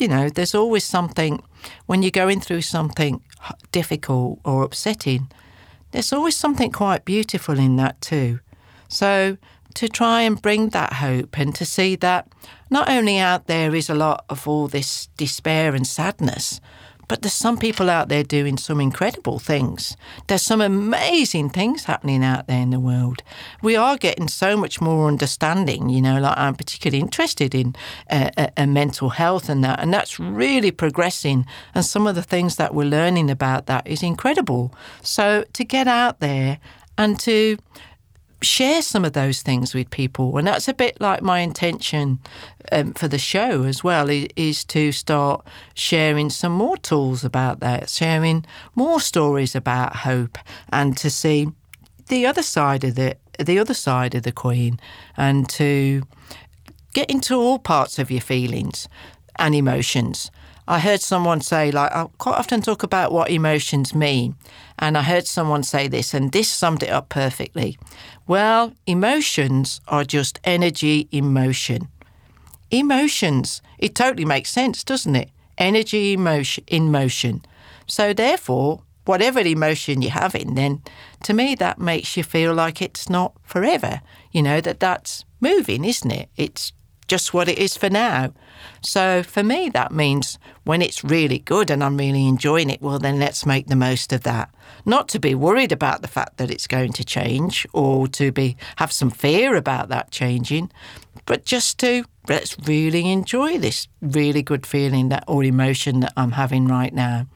You 0.00 0.08
know, 0.08 0.28
there's 0.30 0.54
always 0.54 0.84
something 0.84 1.42
when 1.84 2.02
you're 2.02 2.10
going 2.10 2.40
through 2.40 2.62
something 2.62 3.20
difficult 3.70 4.40
or 4.44 4.62
upsetting. 4.62 5.30
There's 5.92 6.12
always 6.12 6.36
something 6.36 6.72
quite 6.72 7.04
beautiful 7.04 7.58
in 7.58 7.76
that 7.76 8.00
too. 8.00 8.40
So 8.88 9.36
to 9.74 9.88
try 9.88 10.22
and 10.22 10.40
bring 10.40 10.70
that 10.70 10.94
hope 10.94 11.38
and 11.38 11.54
to 11.54 11.66
see 11.66 11.96
that 11.96 12.28
not 12.70 12.88
only 12.88 13.18
out 13.18 13.46
there 13.46 13.74
is 13.74 13.90
a 13.90 13.94
lot 13.94 14.24
of 14.30 14.48
all 14.48 14.68
this 14.68 15.08
despair 15.18 15.74
and 15.74 15.86
sadness, 15.86 16.60
but 17.08 17.22
there's 17.22 17.32
some 17.32 17.58
people 17.58 17.88
out 17.88 18.08
there 18.08 18.22
doing 18.22 18.56
some 18.56 18.80
incredible 18.80 19.38
things. 19.38 19.96
There's 20.26 20.42
some 20.42 20.60
amazing 20.60 21.50
things 21.50 21.84
happening 21.84 22.24
out 22.24 22.46
there 22.46 22.60
in 22.60 22.70
the 22.70 22.80
world. 22.80 23.22
We 23.62 23.76
are 23.76 23.96
getting 23.96 24.28
so 24.28 24.56
much 24.56 24.80
more 24.80 25.08
understanding, 25.08 25.88
you 25.88 26.02
know, 26.02 26.20
like 26.20 26.36
I'm 26.36 26.54
particularly 26.54 27.00
interested 27.00 27.54
in 27.54 27.74
uh, 28.10 28.30
uh, 28.36 28.48
uh, 28.56 28.66
mental 28.66 29.10
health 29.10 29.48
and 29.48 29.62
that, 29.64 29.80
and 29.80 29.92
that's 29.92 30.18
really 30.18 30.70
progressing. 30.70 31.46
And 31.74 31.84
some 31.84 32.06
of 32.06 32.14
the 32.14 32.22
things 32.22 32.56
that 32.56 32.74
we're 32.74 32.84
learning 32.84 33.30
about 33.30 33.66
that 33.66 33.86
is 33.86 34.02
incredible. 34.02 34.74
So 35.02 35.44
to 35.52 35.64
get 35.64 35.86
out 35.86 36.20
there 36.20 36.58
and 36.98 37.18
to 37.20 37.58
share 38.42 38.82
some 38.82 39.04
of 39.04 39.12
those 39.12 39.42
things 39.42 39.74
with 39.74 39.90
people. 39.90 40.36
And 40.36 40.46
that's 40.46 40.68
a 40.68 40.74
bit 40.74 41.00
like 41.00 41.22
my 41.22 41.40
intention 41.40 42.18
um, 42.70 42.92
for 42.92 43.08
the 43.08 43.18
show 43.18 43.64
as 43.64 43.82
well 43.82 44.10
is, 44.10 44.28
is, 44.36 44.64
to 44.64 44.92
start 44.92 45.46
sharing 45.74 46.30
some 46.30 46.52
more 46.52 46.76
tools 46.76 47.24
about 47.24 47.60
that, 47.60 47.88
sharing 47.88 48.44
more 48.74 49.00
stories 49.00 49.54
about 49.54 49.96
hope 49.96 50.38
and 50.70 50.96
to 50.98 51.10
see 51.10 51.48
the 52.08 52.26
other 52.26 52.42
side 52.42 52.84
of 52.84 52.94
the 52.94 53.16
the 53.38 53.58
other 53.58 53.74
side 53.74 54.14
of 54.14 54.22
the 54.22 54.32
coin 54.32 54.80
and 55.16 55.46
to 55.46 56.02
get 56.94 57.10
into 57.10 57.34
all 57.34 57.58
parts 57.58 57.98
of 57.98 58.10
your 58.10 58.20
feelings 58.20 58.88
and 59.38 59.54
emotions. 59.54 60.30
I 60.68 60.80
heard 60.80 61.00
someone 61.00 61.40
say, 61.40 61.70
like, 61.70 61.92
I 61.92 62.06
quite 62.18 62.38
often 62.38 62.60
talk 62.60 62.82
about 62.82 63.12
what 63.12 63.30
emotions 63.30 63.94
mean. 63.94 64.34
And 64.78 64.98
I 64.98 65.02
heard 65.02 65.26
someone 65.26 65.62
say 65.62 65.86
this, 65.88 66.12
and 66.12 66.32
this 66.32 66.48
summed 66.48 66.82
it 66.82 66.90
up 66.90 67.08
perfectly. 67.08 67.78
Well, 68.26 68.72
emotions 68.86 69.80
are 69.86 70.04
just 70.04 70.40
energy 70.44 71.08
in 71.12 71.32
motion. 71.32 71.88
Emotions, 72.70 73.62
it 73.78 73.94
totally 73.94 74.24
makes 74.24 74.50
sense, 74.50 74.82
doesn't 74.82 75.14
it? 75.14 75.30
Energy 75.56 76.12
emotion, 76.12 76.64
in 76.66 76.90
motion. 76.90 77.44
So, 77.86 78.12
therefore, 78.12 78.82
whatever 79.04 79.38
emotion 79.40 80.02
you're 80.02 80.10
having, 80.10 80.56
then 80.56 80.82
to 81.22 81.32
me, 81.32 81.54
that 81.54 81.78
makes 81.78 82.16
you 82.16 82.24
feel 82.24 82.52
like 82.52 82.82
it's 82.82 83.08
not 83.08 83.34
forever. 83.44 84.00
You 84.32 84.42
know, 84.42 84.60
that 84.60 84.80
that's 84.80 85.24
moving, 85.40 85.84
isn't 85.84 86.10
it? 86.10 86.28
It's 86.36 86.72
just 87.06 87.34
what 87.34 87.48
it 87.48 87.58
is 87.58 87.76
for 87.76 87.90
now. 87.90 88.32
So 88.82 89.22
for 89.22 89.42
me, 89.42 89.68
that 89.70 89.92
means 89.92 90.38
when 90.64 90.82
it's 90.82 91.04
really 91.04 91.38
good 91.38 91.70
and 91.70 91.82
I'm 91.82 91.96
really 91.96 92.26
enjoying 92.26 92.70
it, 92.70 92.82
well, 92.82 92.98
then 92.98 93.18
let's 93.18 93.46
make 93.46 93.66
the 93.66 93.76
most 93.76 94.12
of 94.12 94.22
that. 94.22 94.52
Not 94.84 95.08
to 95.08 95.18
be 95.18 95.34
worried 95.34 95.72
about 95.72 96.02
the 96.02 96.08
fact 96.08 96.36
that 96.36 96.50
it's 96.50 96.66
going 96.66 96.92
to 96.94 97.04
change 97.04 97.66
or 97.72 98.08
to 98.08 98.32
be 98.32 98.56
have 98.76 98.92
some 98.92 99.10
fear 99.10 99.56
about 99.56 99.88
that 99.88 100.10
changing, 100.10 100.70
but 101.24 101.44
just 101.44 101.78
to 101.80 102.04
let's 102.28 102.56
really 102.66 103.10
enjoy 103.10 103.58
this 103.58 103.88
really 104.00 104.42
good 104.42 104.66
feeling 104.66 105.08
that 105.08 105.24
or 105.26 105.44
emotion 105.44 106.00
that 106.00 106.12
I'm 106.16 106.32
having 106.32 106.66
right 106.66 106.92
now. 106.92 107.26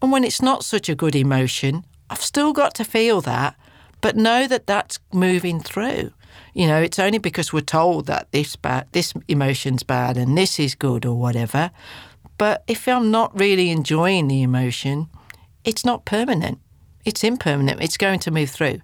And 0.00 0.10
when 0.10 0.24
it's 0.24 0.42
not 0.42 0.64
such 0.64 0.88
a 0.88 0.94
good 0.94 1.14
emotion, 1.14 1.84
I've 2.10 2.22
still 2.22 2.52
got 2.52 2.74
to 2.74 2.84
feel 2.84 3.20
that, 3.22 3.54
but 4.02 4.16
know 4.16 4.46
that 4.46 4.66
that's 4.66 4.98
moving 5.12 5.60
through. 5.60 6.12
You 6.52 6.66
know, 6.66 6.82
it's 6.82 6.98
only 6.98 7.18
because 7.18 7.52
we're 7.52 7.60
told 7.60 8.06
that 8.06 8.30
this 8.32 8.56
bad, 8.56 8.86
this 8.92 9.14
emotion's 9.28 9.82
bad 9.82 10.18
and 10.18 10.36
this 10.36 10.60
is 10.60 10.74
good 10.74 11.06
or 11.06 11.14
whatever. 11.14 11.70
But 12.36 12.64
if 12.66 12.86
I'm 12.86 13.10
not 13.10 13.38
really 13.38 13.70
enjoying 13.70 14.28
the 14.28 14.42
emotion, 14.42 15.08
it's 15.64 15.84
not 15.84 16.04
permanent. 16.04 16.58
It's 17.04 17.24
impermanent. 17.24 17.80
It's 17.80 17.96
going 17.96 18.20
to 18.20 18.30
move 18.30 18.50
through. 18.50 18.80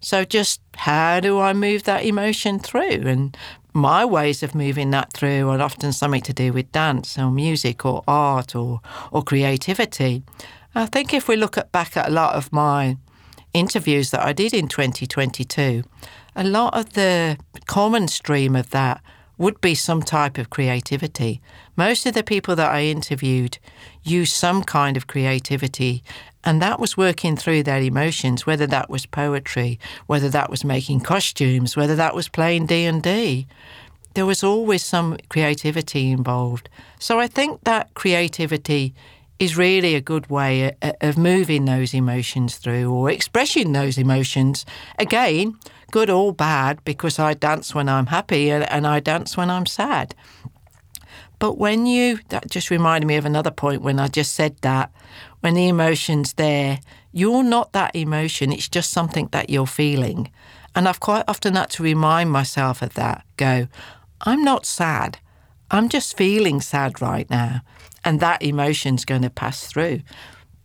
So 0.00 0.24
just 0.24 0.60
how 0.76 1.20
do 1.20 1.40
I 1.40 1.52
move 1.52 1.84
that 1.84 2.04
emotion 2.04 2.58
through? 2.58 3.06
And 3.06 3.36
my 3.72 4.04
ways 4.04 4.42
of 4.42 4.54
moving 4.54 4.90
that 4.90 5.12
through 5.12 5.48
are 5.48 5.60
often 5.60 5.92
something 5.92 6.22
to 6.22 6.32
do 6.32 6.52
with 6.52 6.72
dance 6.72 7.18
or 7.18 7.30
music 7.30 7.84
or 7.84 8.02
art 8.08 8.54
or 8.54 8.80
or 9.10 9.22
creativity. 9.22 10.22
I 10.74 10.86
think 10.86 11.14
if 11.14 11.28
we 11.28 11.36
look 11.36 11.56
at 11.56 11.72
back 11.72 11.96
at 11.96 12.08
a 12.08 12.12
lot 12.12 12.34
of 12.34 12.52
my 12.52 12.98
interviews 13.56 14.10
that 14.10 14.20
I 14.20 14.32
did 14.32 14.52
in 14.52 14.68
2022, 14.68 15.82
a 16.34 16.44
lot 16.44 16.74
of 16.74 16.92
the 16.92 17.38
common 17.66 18.08
stream 18.08 18.54
of 18.54 18.70
that 18.70 19.00
would 19.38 19.60
be 19.60 19.74
some 19.74 20.02
type 20.02 20.38
of 20.38 20.50
creativity. 20.50 21.40
Most 21.76 22.06
of 22.06 22.14
the 22.14 22.22
people 22.22 22.56
that 22.56 22.70
I 22.70 22.84
interviewed 22.84 23.58
used 24.02 24.32
some 24.32 24.62
kind 24.62 24.96
of 24.96 25.06
creativity, 25.06 26.02
and 26.44 26.62
that 26.62 26.80
was 26.80 26.96
working 26.96 27.36
through 27.36 27.62
their 27.62 27.82
emotions, 27.82 28.46
whether 28.46 28.66
that 28.66 28.88
was 28.88 29.04
poetry, 29.04 29.78
whether 30.06 30.28
that 30.30 30.50
was 30.50 30.64
making 30.64 31.00
costumes, 31.00 31.76
whether 31.76 31.96
that 31.96 32.14
was 32.14 32.28
playing 32.28 32.66
D&D. 32.66 33.46
There 34.14 34.26
was 34.26 34.42
always 34.42 34.82
some 34.82 35.18
creativity 35.28 36.10
involved. 36.10 36.70
So 36.98 37.20
I 37.20 37.26
think 37.26 37.64
that 37.64 37.92
creativity 37.94 38.94
is 39.38 39.56
really 39.56 39.94
a 39.94 40.00
good 40.00 40.28
way 40.30 40.66
uh, 40.66 40.70
uh, 40.82 40.92
of 41.00 41.18
moving 41.18 41.64
those 41.64 41.92
emotions 41.94 42.56
through 42.56 42.92
or 42.92 43.10
expressing 43.10 43.72
those 43.72 43.98
emotions. 43.98 44.64
Again, 44.98 45.58
good 45.90 46.08
or 46.10 46.32
bad, 46.32 46.82
because 46.84 47.18
I 47.18 47.34
dance 47.34 47.74
when 47.74 47.88
I'm 47.88 48.06
happy 48.06 48.50
uh, 48.50 48.60
and 48.70 48.86
I 48.86 49.00
dance 49.00 49.36
when 49.36 49.50
I'm 49.50 49.66
sad. 49.66 50.14
But 51.38 51.58
when 51.58 51.84
you, 51.84 52.20
that 52.30 52.50
just 52.50 52.70
reminded 52.70 53.06
me 53.06 53.16
of 53.16 53.26
another 53.26 53.50
point 53.50 53.82
when 53.82 53.98
I 53.98 54.08
just 54.08 54.32
said 54.32 54.56
that, 54.62 54.90
when 55.40 55.54
the 55.54 55.68
emotion's 55.68 56.32
there, 56.34 56.80
you're 57.12 57.44
not 57.44 57.72
that 57.72 57.94
emotion, 57.94 58.52
it's 58.52 58.68
just 58.68 58.90
something 58.90 59.28
that 59.32 59.50
you're 59.50 59.66
feeling. 59.66 60.30
And 60.74 60.88
I've 60.88 61.00
quite 61.00 61.24
often 61.28 61.54
had 61.54 61.70
to 61.70 61.82
remind 61.82 62.30
myself 62.30 62.80
of 62.80 62.94
that. 62.94 63.24
Go, 63.36 63.68
I'm 64.22 64.42
not 64.44 64.64
sad. 64.64 65.18
I'm 65.70 65.88
just 65.88 66.16
feeling 66.16 66.60
sad 66.60 67.02
right 67.02 67.28
now 67.28 67.62
and 68.06 68.20
that 68.20 68.40
emotion's 68.40 69.04
going 69.04 69.22
to 69.22 69.30
pass 69.30 69.66
through. 69.66 70.00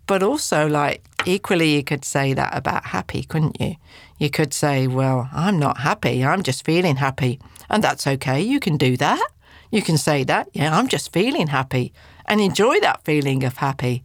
But 0.06 0.22
also, 0.22 0.68
like, 0.68 1.04
equally, 1.26 1.76
you 1.76 1.84
could 1.84 2.06
say 2.06 2.34
that 2.34 2.56
about 2.56 2.86
happy, 2.86 3.24
couldn't 3.24 3.60
you? 3.60 3.76
You 4.20 4.30
could 4.30 4.54
say, 4.54 4.86
well, 4.86 5.28
I'm 5.34 5.58
not 5.58 5.80
happy, 5.80 6.24
I'm 6.24 6.44
just 6.44 6.64
feeling 6.64 6.98
happy. 6.98 7.40
And 7.68 7.84
that's 7.84 8.06
okay, 8.06 8.40
you 8.40 8.60
can 8.60 8.78
do 8.78 8.96
that. 8.98 9.28
You 9.72 9.82
can 9.82 9.98
say 9.98 10.24
that, 10.26 10.50
yeah, 10.54 10.78
I'm 10.78 10.88
just 10.88 11.12
feeling 11.12 11.48
happy 11.48 11.94
and 12.26 12.40
enjoy 12.40 12.80
that 12.82 13.04
feeling 13.06 13.44
of 13.44 13.58
happy 13.58 14.04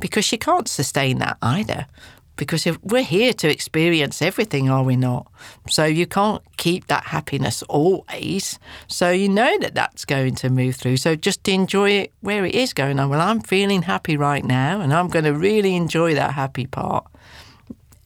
because 0.00 0.30
you 0.32 0.38
can't 0.38 0.68
sustain 0.68 1.18
that 1.18 1.36
either 1.42 1.86
because 2.36 2.66
we're 2.82 3.02
here 3.02 3.32
to 3.34 3.50
experience 3.50 4.20
everything, 4.20 4.68
are 4.68 4.82
we 4.82 4.96
not? 4.96 5.30
So 5.68 5.84
you 5.84 6.06
can't 6.06 6.42
keep 6.56 6.86
that 6.88 7.04
happiness 7.04 7.62
always. 7.64 8.58
So 8.88 9.10
you 9.10 9.28
know 9.28 9.58
that 9.60 9.74
that's 9.74 10.04
going 10.04 10.34
to 10.36 10.50
move 10.50 10.76
through. 10.76 10.96
So 10.96 11.14
just 11.14 11.46
enjoy 11.48 11.90
it 11.90 12.12
where 12.20 12.44
it 12.44 12.54
is 12.54 12.72
going 12.72 12.98
on. 12.98 13.08
Well, 13.08 13.20
I'm 13.20 13.40
feeling 13.40 13.82
happy 13.82 14.16
right 14.16 14.44
now, 14.44 14.80
and 14.80 14.92
I'm 14.92 15.08
going 15.08 15.24
to 15.24 15.34
really 15.34 15.76
enjoy 15.76 16.14
that 16.14 16.34
happy 16.34 16.66
part. 16.66 17.06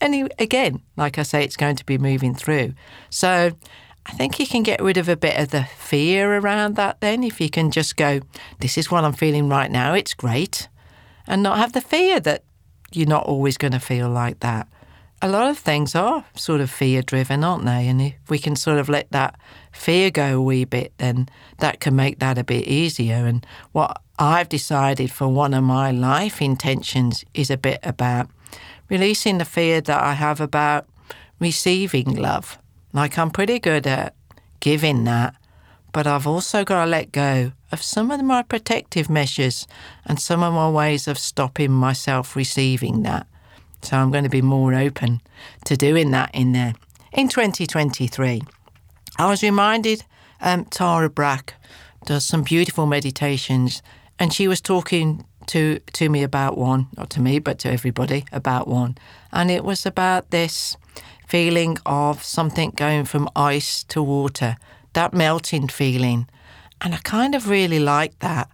And 0.00 0.30
again, 0.38 0.82
like 0.96 1.18
I 1.18 1.22
say, 1.22 1.42
it's 1.42 1.56
going 1.56 1.76
to 1.76 1.84
be 1.84 1.98
moving 1.98 2.34
through. 2.34 2.74
So 3.10 3.52
I 4.06 4.12
think 4.12 4.38
you 4.38 4.46
can 4.46 4.62
get 4.62 4.82
rid 4.82 4.96
of 4.96 5.08
a 5.08 5.16
bit 5.16 5.38
of 5.38 5.50
the 5.50 5.64
fear 5.64 6.38
around 6.38 6.76
that 6.76 7.00
then 7.00 7.22
if 7.22 7.40
you 7.40 7.50
can 7.50 7.70
just 7.70 7.96
go, 7.96 8.20
this 8.60 8.78
is 8.78 8.90
what 8.90 9.04
I'm 9.04 9.12
feeling 9.12 9.48
right 9.48 9.70
now, 9.70 9.94
it's 9.94 10.14
great. 10.14 10.68
And 11.26 11.42
not 11.42 11.58
have 11.58 11.74
the 11.74 11.82
fear 11.82 12.18
that 12.20 12.42
you're 12.92 13.06
not 13.06 13.26
always 13.26 13.56
going 13.56 13.72
to 13.72 13.80
feel 13.80 14.08
like 14.08 14.40
that. 14.40 14.68
A 15.20 15.28
lot 15.28 15.50
of 15.50 15.58
things 15.58 15.94
are 15.96 16.24
sort 16.36 16.60
of 16.60 16.70
fear 16.70 17.02
driven, 17.02 17.42
aren't 17.42 17.64
they? 17.64 17.88
And 17.88 18.00
if 18.00 18.14
we 18.28 18.38
can 18.38 18.54
sort 18.54 18.78
of 18.78 18.88
let 18.88 19.10
that 19.10 19.34
fear 19.72 20.10
go 20.10 20.38
a 20.38 20.40
wee 20.40 20.64
bit, 20.64 20.92
then 20.98 21.28
that 21.58 21.80
can 21.80 21.96
make 21.96 22.20
that 22.20 22.38
a 22.38 22.44
bit 22.44 22.68
easier. 22.68 23.26
And 23.26 23.44
what 23.72 24.00
I've 24.18 24.48
decided 24.48 25.10
for 25.10 25.26
one 25.26 25.54
of 25.54 25.64
my 25.64 25.90
life 25.90 26.40
intentions 26.40 27.24
is 27.34 27.50
a 27.50 27.56
bit 27.56 27.80
about 27.82 28.30
releasing 28.88 29.38
the 29.38 29.44
fear 29.44 29.80
that 29.80 30.02
I 30.02 30.12
have 30.12 30.40
about 30.40 30.86
receiving 31.40 32.14
love. 32.14 32.58
Like 32.92 33.18
I'm 33.18 33.30
pretty 33.30 33.58
good 33.58 33.86
at 33.86 34.14
giving 34.60 35.04
that, 35.04 35.34
but 35.92 36.06
I've 36.06 36.26
also 36.26 36.64
got 36.64 36.84
to 36.84 36.90
let 36.90 37.12
go 37.12 37.52
of 37.72 37.82
some 37.82 38.10
of 38.10 38.22
my 38.22 38.42
protective 38.42 39.08
measures 39.08 39.66
and 40.04 40.20
some 40.20 40.42
of 40.42 40.54
my 40.54 40.70
ways 40.70 41.08
of 41.08 41.18
stopping 41.18 41.72
myself 41.72 42.36
receiving 42.36 43.02
that. 43.02 43.26
So 43.82 43.96
I'm 43.96 44.10
going 44.10 44.24
to 44.24 44.30
be 44.30 44.42
more 44.42 44.74
open 44.74 45.20
to 45.64 45.76
doing 45.76 46.10
that 46.10 46.30
in 46.34 46.52
there. 46.52 46.74
In 47.12 47.28
2023, 47.28 48.42
I 49.18 49.26
was 49.30 49.42
reminded 49.42 50.04
um, 50.40 50.64
Tara 50.66 51.08
Brach 51.08 51.54
does 52.04 52.24
some 52.24 52.42
beautiful 52.42 52.86
meditations, 52.86 53.82
and 54.18 54.32
she 54.32 54.48
was 54.48 54.60
talking 54.60 55.24
to 55.46 55.78
to 55.94 56.08
me 56.08 56.22
about 56.22 56.58
one, 56.58 56.88
not 56.96 57.10
to 57.10 57.20
me, 57.20 57.38
but 57.38 57.58
to 57.60 57.70
everybody 57.70 58.24
about 58.32 58.68
one, 58.68 58.98
and 59.32 59.50
it 59.50 59.64
was 59.64 59.86
about 59.86 60.30
this 60.30 60.76
feeling 61.26 61.78
of 61.84 62.22
something 62.22 62.70
going 62.70 63.04
from 63.04 63.28
ice 63.34 63.84
to 63.84 64.02
water, 64.02 64.56
that 64.92 65.12
melting 65.12 65.68
feeling, 65.68 66.28
and 66.80 66.94
I 66.94 66.98
kind 66.98 67.34
of 67.34 67.48
really 67.48 67.78
liked 67.78 68.20
that, 68.20 68.48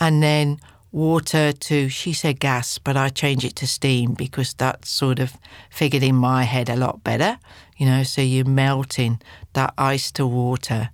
and 0.00 0.22
then 0.22 0.60
water 0.90 1.52
to 1.52 1.88
she 1.88 2.12
said 2.12 2.40
gas, 2.40 2.78
but 2.78 2.96
I 2.96 3.08
changed 3.08 3.44
it 3.44 3.56
to 3.56 3.66
steam 3.66 4.14
because 4.14 4.54
that 4.54 4.84
sort 4.84 5.18
of 5.18 5.36
figured 5.70 6.02
in 6.02 6.14
my 6.14 6.44
head 6.44 6.68
a 6.68 6.76
lot 6.76 7.04
better, 7.04 7.38
you 7.76 7.86
know. 7.86 8.02
So 8.02 8.22
you're 8.22 8.44
melting 8.44 9.20
that 9.52 9.74
ice 9.76 10.10
to 10.12 10.26
water, 10.26 10.90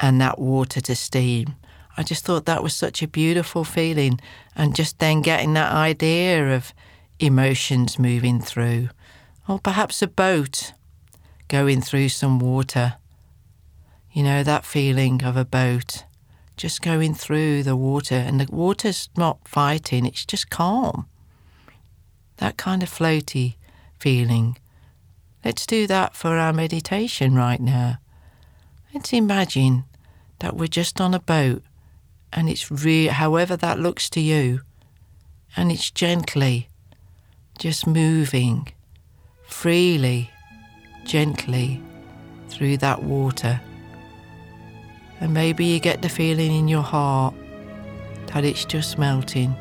and 0.00 0.20
that 0.20 0.38
water 0.38 0.80
to 0.80 0.94
steam. 0.94 1.54
I 1.96 2.02
just 2.02 2.24
thought 2.24 2.44
that 2.44 2.62
was 2.62 2.74
such 2.74 3.02
a 3.02 3.08
beautiful 3.08 3.64
feeling. 3.64 4.20
And 4.54 4.74
just 4.74 4.98
then 4.98 5.22
getting 5.22 5.54
that 5.54 5.72
idea 5.72 6.54
of 6.54 6.72
emotions 7.18 7.98
moving 7.98 8.40
through, 8.40 8.88
or 9.48 9.58
perhaps 9.58 10.02
a 10.02 10.06
boat 10.06 10.72
going 11.48 11.80
through 11.80 12.08
some 12.08 12.38
water. 12.38 12.94
You 14.16 14.22
know, 14.22 14.42
that 14.44 14.64
feeling 14.64 15.22
of 15.24 15.36
a 15.36 15.44
boat 15.44 16.04
just 16.56 16.80
going 16.80 17.12
through 17.12 17.62
the 17.62 17.76
water, 17.76 18.14
and 18.14 18.40
the 18.40 18.50
water's 18.50 19.10
not 19.14 19.46
fighting, 19.46 20.06
it's 20.06 20.24
just 20.24 20.48
calm. 20.48 21.06
That 22.38 22.56
kind 22.56 22.82
of 22.82 22.88
floaty 22.88 23.56
feeling. 23.98 24.56
Let's 25.44 25.66
do 25.66 25.86
that 25.88 26.16
for 26.16 26.38
our 26.38 26.54
meditation 26.54 27.34
right 27.34 27.60
now. 27.60 27.98
Let's 28.94 29.12
imagine 29.12 29.84
that 30.38 30.56
we're 30.56 30.66
just 30.66 30.98
on 30.98 31.12
a 31.12 31.20
boat 31.20 31.62
and 32.32 32.48
it's 32.48 32.70
real, 32.70 33.12
however 33.12 33.54
that 33.54 33.78
looks 33.78 34.08
to 34.08 34.20
you, 34.22 34.62
and 35.58 35.70
it's 35.70 35.90
gently 35.90 36.70
just 37.58 37.86
moving 37.86 38.72
freely, 39.46 40.30
gently 41.04 41.82
through 42.48 42.78
that 42.78 43.02
water. 43.02 43.60
And 45.20 45.32
maybe 45.32 45.64
you 45.64 45.80
get 45.80 46.02
the 46.02 46.08
feeling 46.08 46.52
in 46.52 46.68
your 46.68 46.82
heart 46.82 47.34
that 48.28 48.44
it's 48.44 48.64
just 48.64 48.98
melting 48.98 49.54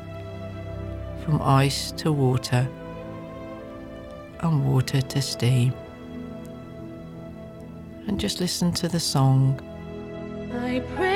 from 1.24 1.42
ice 1.42 1.92
to 1.94 2.12
water 2.12 2.68
and 4.42 4.66
water 4.72 5.02
to 5.02 5.22
steam. 5.22 5.74
And 8.08 8.20
just 8.20 8.40
listen 8.40 8.72
to 8.74 8.88
the 8.88 9.00
song. 9.00 9.60
I 10.54 10.82
pray 10.96 11.15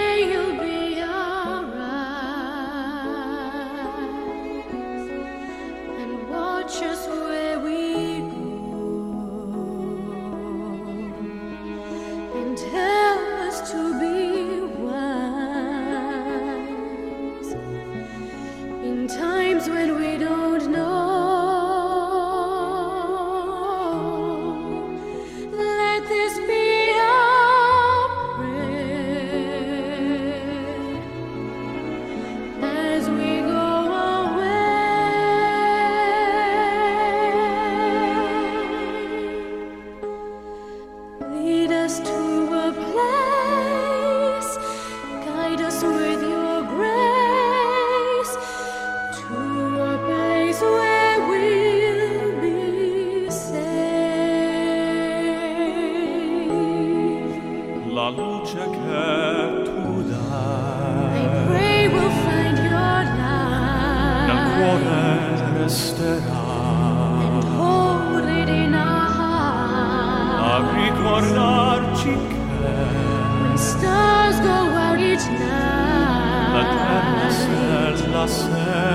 stella 78.29 78.88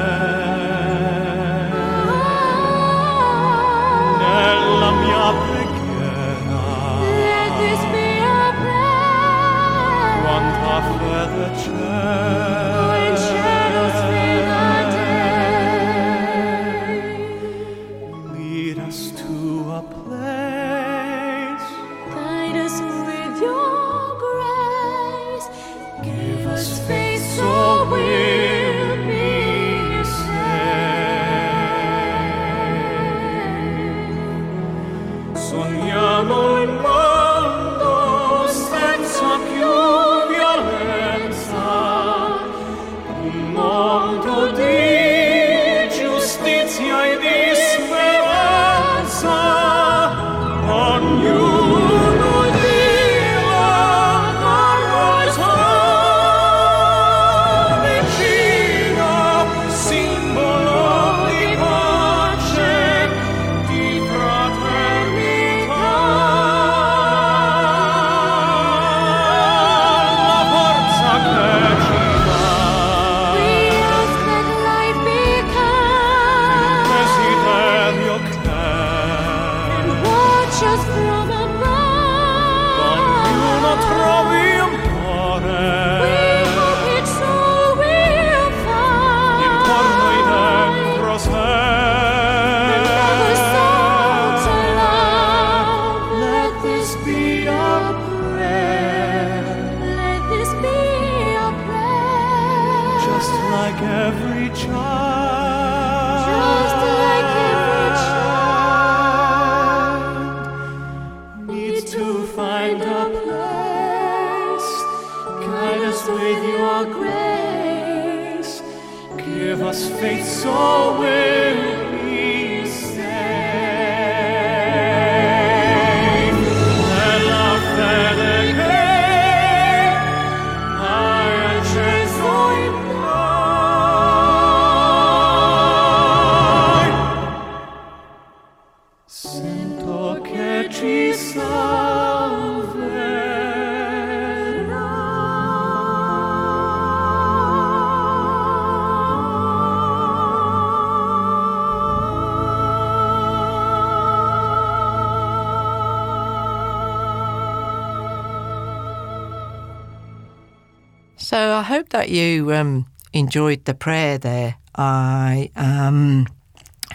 you 162.15 162.53
um, 162.55 162.87
enjoyed 163.13 163.65
the 163.65 163.75
prayer 163.75 164.19
there. 164.19 164.57
I 164.75 165.51
um, 165.57 166.27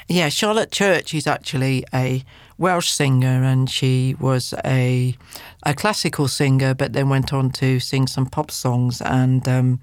yeah, 0.08 0.30
Charlotte 0.30 0.72
Church 0.72 1.14
is 1.14 1.28
actually 1.28 1.86
a 1.94 2.24
Welsh 2.58 2.90
singer, 2.90 3.44
and 3.44 3.70
she 3.70 4.16
was 4.20 4.54
a 4.66 5.16
a 5.64 5.74
classical 5.74 6.28
singer, 6.28 6.74
but 6.74 6.94
then 6.94 7.10
went 7.10 7.34
on 7.34 7.52
to 7.52 7.80
sing 7.80 8.08
some 8.08 8.26
pop 8.26 8.52
songs. 8.52 9.02
And 9.02 9.48
um, 9.48 9.80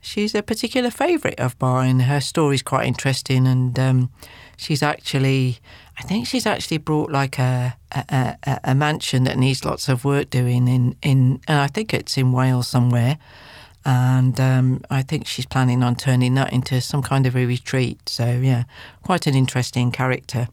she's 0.00 0.34
a 0.34 0.42
particular 0.42 0.90
favourite 0.90 1.40
of 1.40 1.56
mine. 1.60 2.00
Her 2.00 2.20
story's 2.20 2.62
quite 2.62 2.86
interesting, 2.86 3.46
and 3.46 3.78
um, 3.78 4.10
she's 4.56 4.82
actually, 4.82 5.58
I 5.98 6.02
think 6.02 6.26
she's 6.26 6.46
actually 6.46 6.78
brought 6.78 7.10
like 7.10 7.38
a, 7.38 7.76
a, 7.92 8.36
a, 8.44 8.60
a 8.64 8.74
mansion 8.74 9.24
that 9.24 9.38
needs 9.38 9.64
lots 9.64 9.88
of 9.88 10.04
work 10.04 10.30
doing 10.30 10.68
in 10.68 10.96
in, 11.02 11.40
I 11.48 11.68
think 11.68 11.92
it's 11.92 12.16
in 12.16 12.32
Wales 12.32 12.68
somewhere. 12.68 13.18
And 13.86 14.40
um, 14.40 14.82
I 14.90 15.02
think 15.02 15.28
she's 15.28 15.46
planning 15.46 15.84
on 15.84 15.94
turning 15.94 16.34
that 16.34 16.52
into 16.52 16.80
some 16.80 17.02
kind 17.02 17.24
of 17.24 17.36
a 17.36 17.46
retreat. 17.46 18.08
So, 18.08 18.26
yeah, 18.26 18.64
quite 19.04 19.28
an 19.28 19.36
interesting 19.36 19.92
character. 19.92 20.48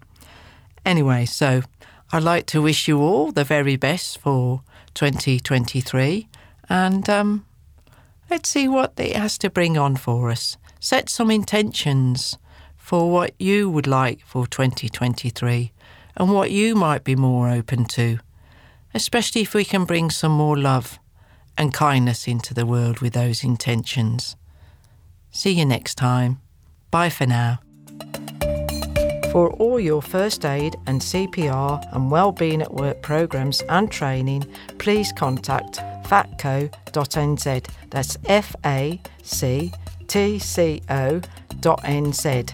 Anyway, 0.85 1.25
so 1.25 1.63
I'd 2.11 2.21
like 2.21 2.45
to 2.47 2.61
wish 2.61 2.87
you 2.87 2.99
all 3.01 3.31
the 3.31 3.43
very 3.43 3.75
best 3.75 4.19
for 4.19 4.61
2023. 4.93 6.27
And 6.69 7.09
um, 7.09 7.45
let's 8.29 8.49
see 8.49 8.67
what 8.67 8.93
it 8.97 9.15
has 9.15 9.39
to 9.39 9.49
bring 9.49 9.79
on 9.79 9.95
for 9.95 10.29
us. 10.29 10.57
Set 10.79 11.09
some 11.09 11.31
intentions 11.31 12.37
for 12.77 13.09
what 13.09 13.33
you 13.39 13.67
would 13.67 13.87
like 13.87 14.19
for 14.27 14.45
2023 14.45 15.71
and 16.17 16.31
what 16.31 16.51
you 16.51 16.75
might 16.75 17.03
be 17.03 17.15
more 17.15 17.49
open 17.49 17.85
to, 17.85 18.19
especially 18.93 19.41
if 19.41 19.55
we 19.55 19.65
can 19.65 19.85
bring 19.85 20.11
some 20.11 20.33
more 20.33 20.55
love 20.55 20.99
and 21.57 21.73
kindness 21.73 22.27
into 22.27 22.53
the 22.53 22.65
world 22.65 22.99
with 22.99 23.13
those 23.13 23.43
intentions. 23.43 24.35
See 25.31 25.51
you 25.51 25.65
next 25.65 25.95
time. 25.95 26.39
Bye 26.91 27.09
for 27.09 27.25
now. 27.25 27.59
For 29.31 29.51
all 29.53 29.79
your 29.79 30.03
first 30.03 30.45
aid 30.45 30.75
and 30.85 31.01
CPR 31.01 31.83
and 31.91 32.11
wellbeing 32.11 32.61
at 32.61 32.71
work 32.71 33.01
programs 33.01 33.63
and 33.67 33.91
training, 33.91 34.45
please 34.77 35.11
contact 35.11 35.79
factco.nz. 36.03 37.65
That's 37.89 38.17
F 38.25 38.55
A 38.63 39.01
C 39.23 39.73
T 40.07 40.37
C 40.37 40.83
O 40.89 41.19
dot 41.61 41.81
NZ. 41.81 42.53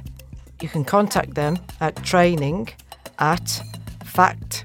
You 0.61 0.69
can 0.69 0.85
contact 0.85 1.35
them 1.35 1.57
at 1.81 1.97
training 1.97 2.69
at 3.19 3.61
factco.nz 4.05 4.55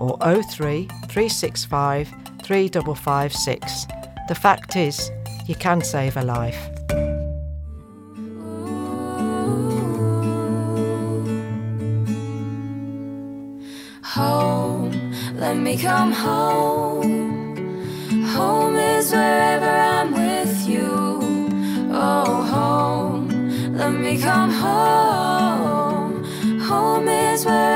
or 0.00 0.42
03 0.42 0.88
365 1.12 2.08
3556. 2.42 3.86
The 4.28 4.34
fact 4.34 4.76
is, 4.76 5.10
you 5.46 5.54
can 5.54 5.82
save 5.82 6.16
a 6.16 6.22
life. 6.22 6.70
Home, 14.04 14.90
let 15.34 15.58
me 15.58 15.76
come 15.76 16.12
home. 16.12 17.66
Home 18.28 18.76
is 18.76 19.12
wherever 19.12 19.66
I'm 19.66 20.12
with 20.12 20.66
you. 20.66 21.18
Oh, 21.92 22.42
home, 22.54 23.76
let 23.76 23.92
me 23.92 24.18
come 24.18 24.50
home. 24.50 26.24
Home 26.60 27.06
is 27.06 27.44
where 27.44 27.72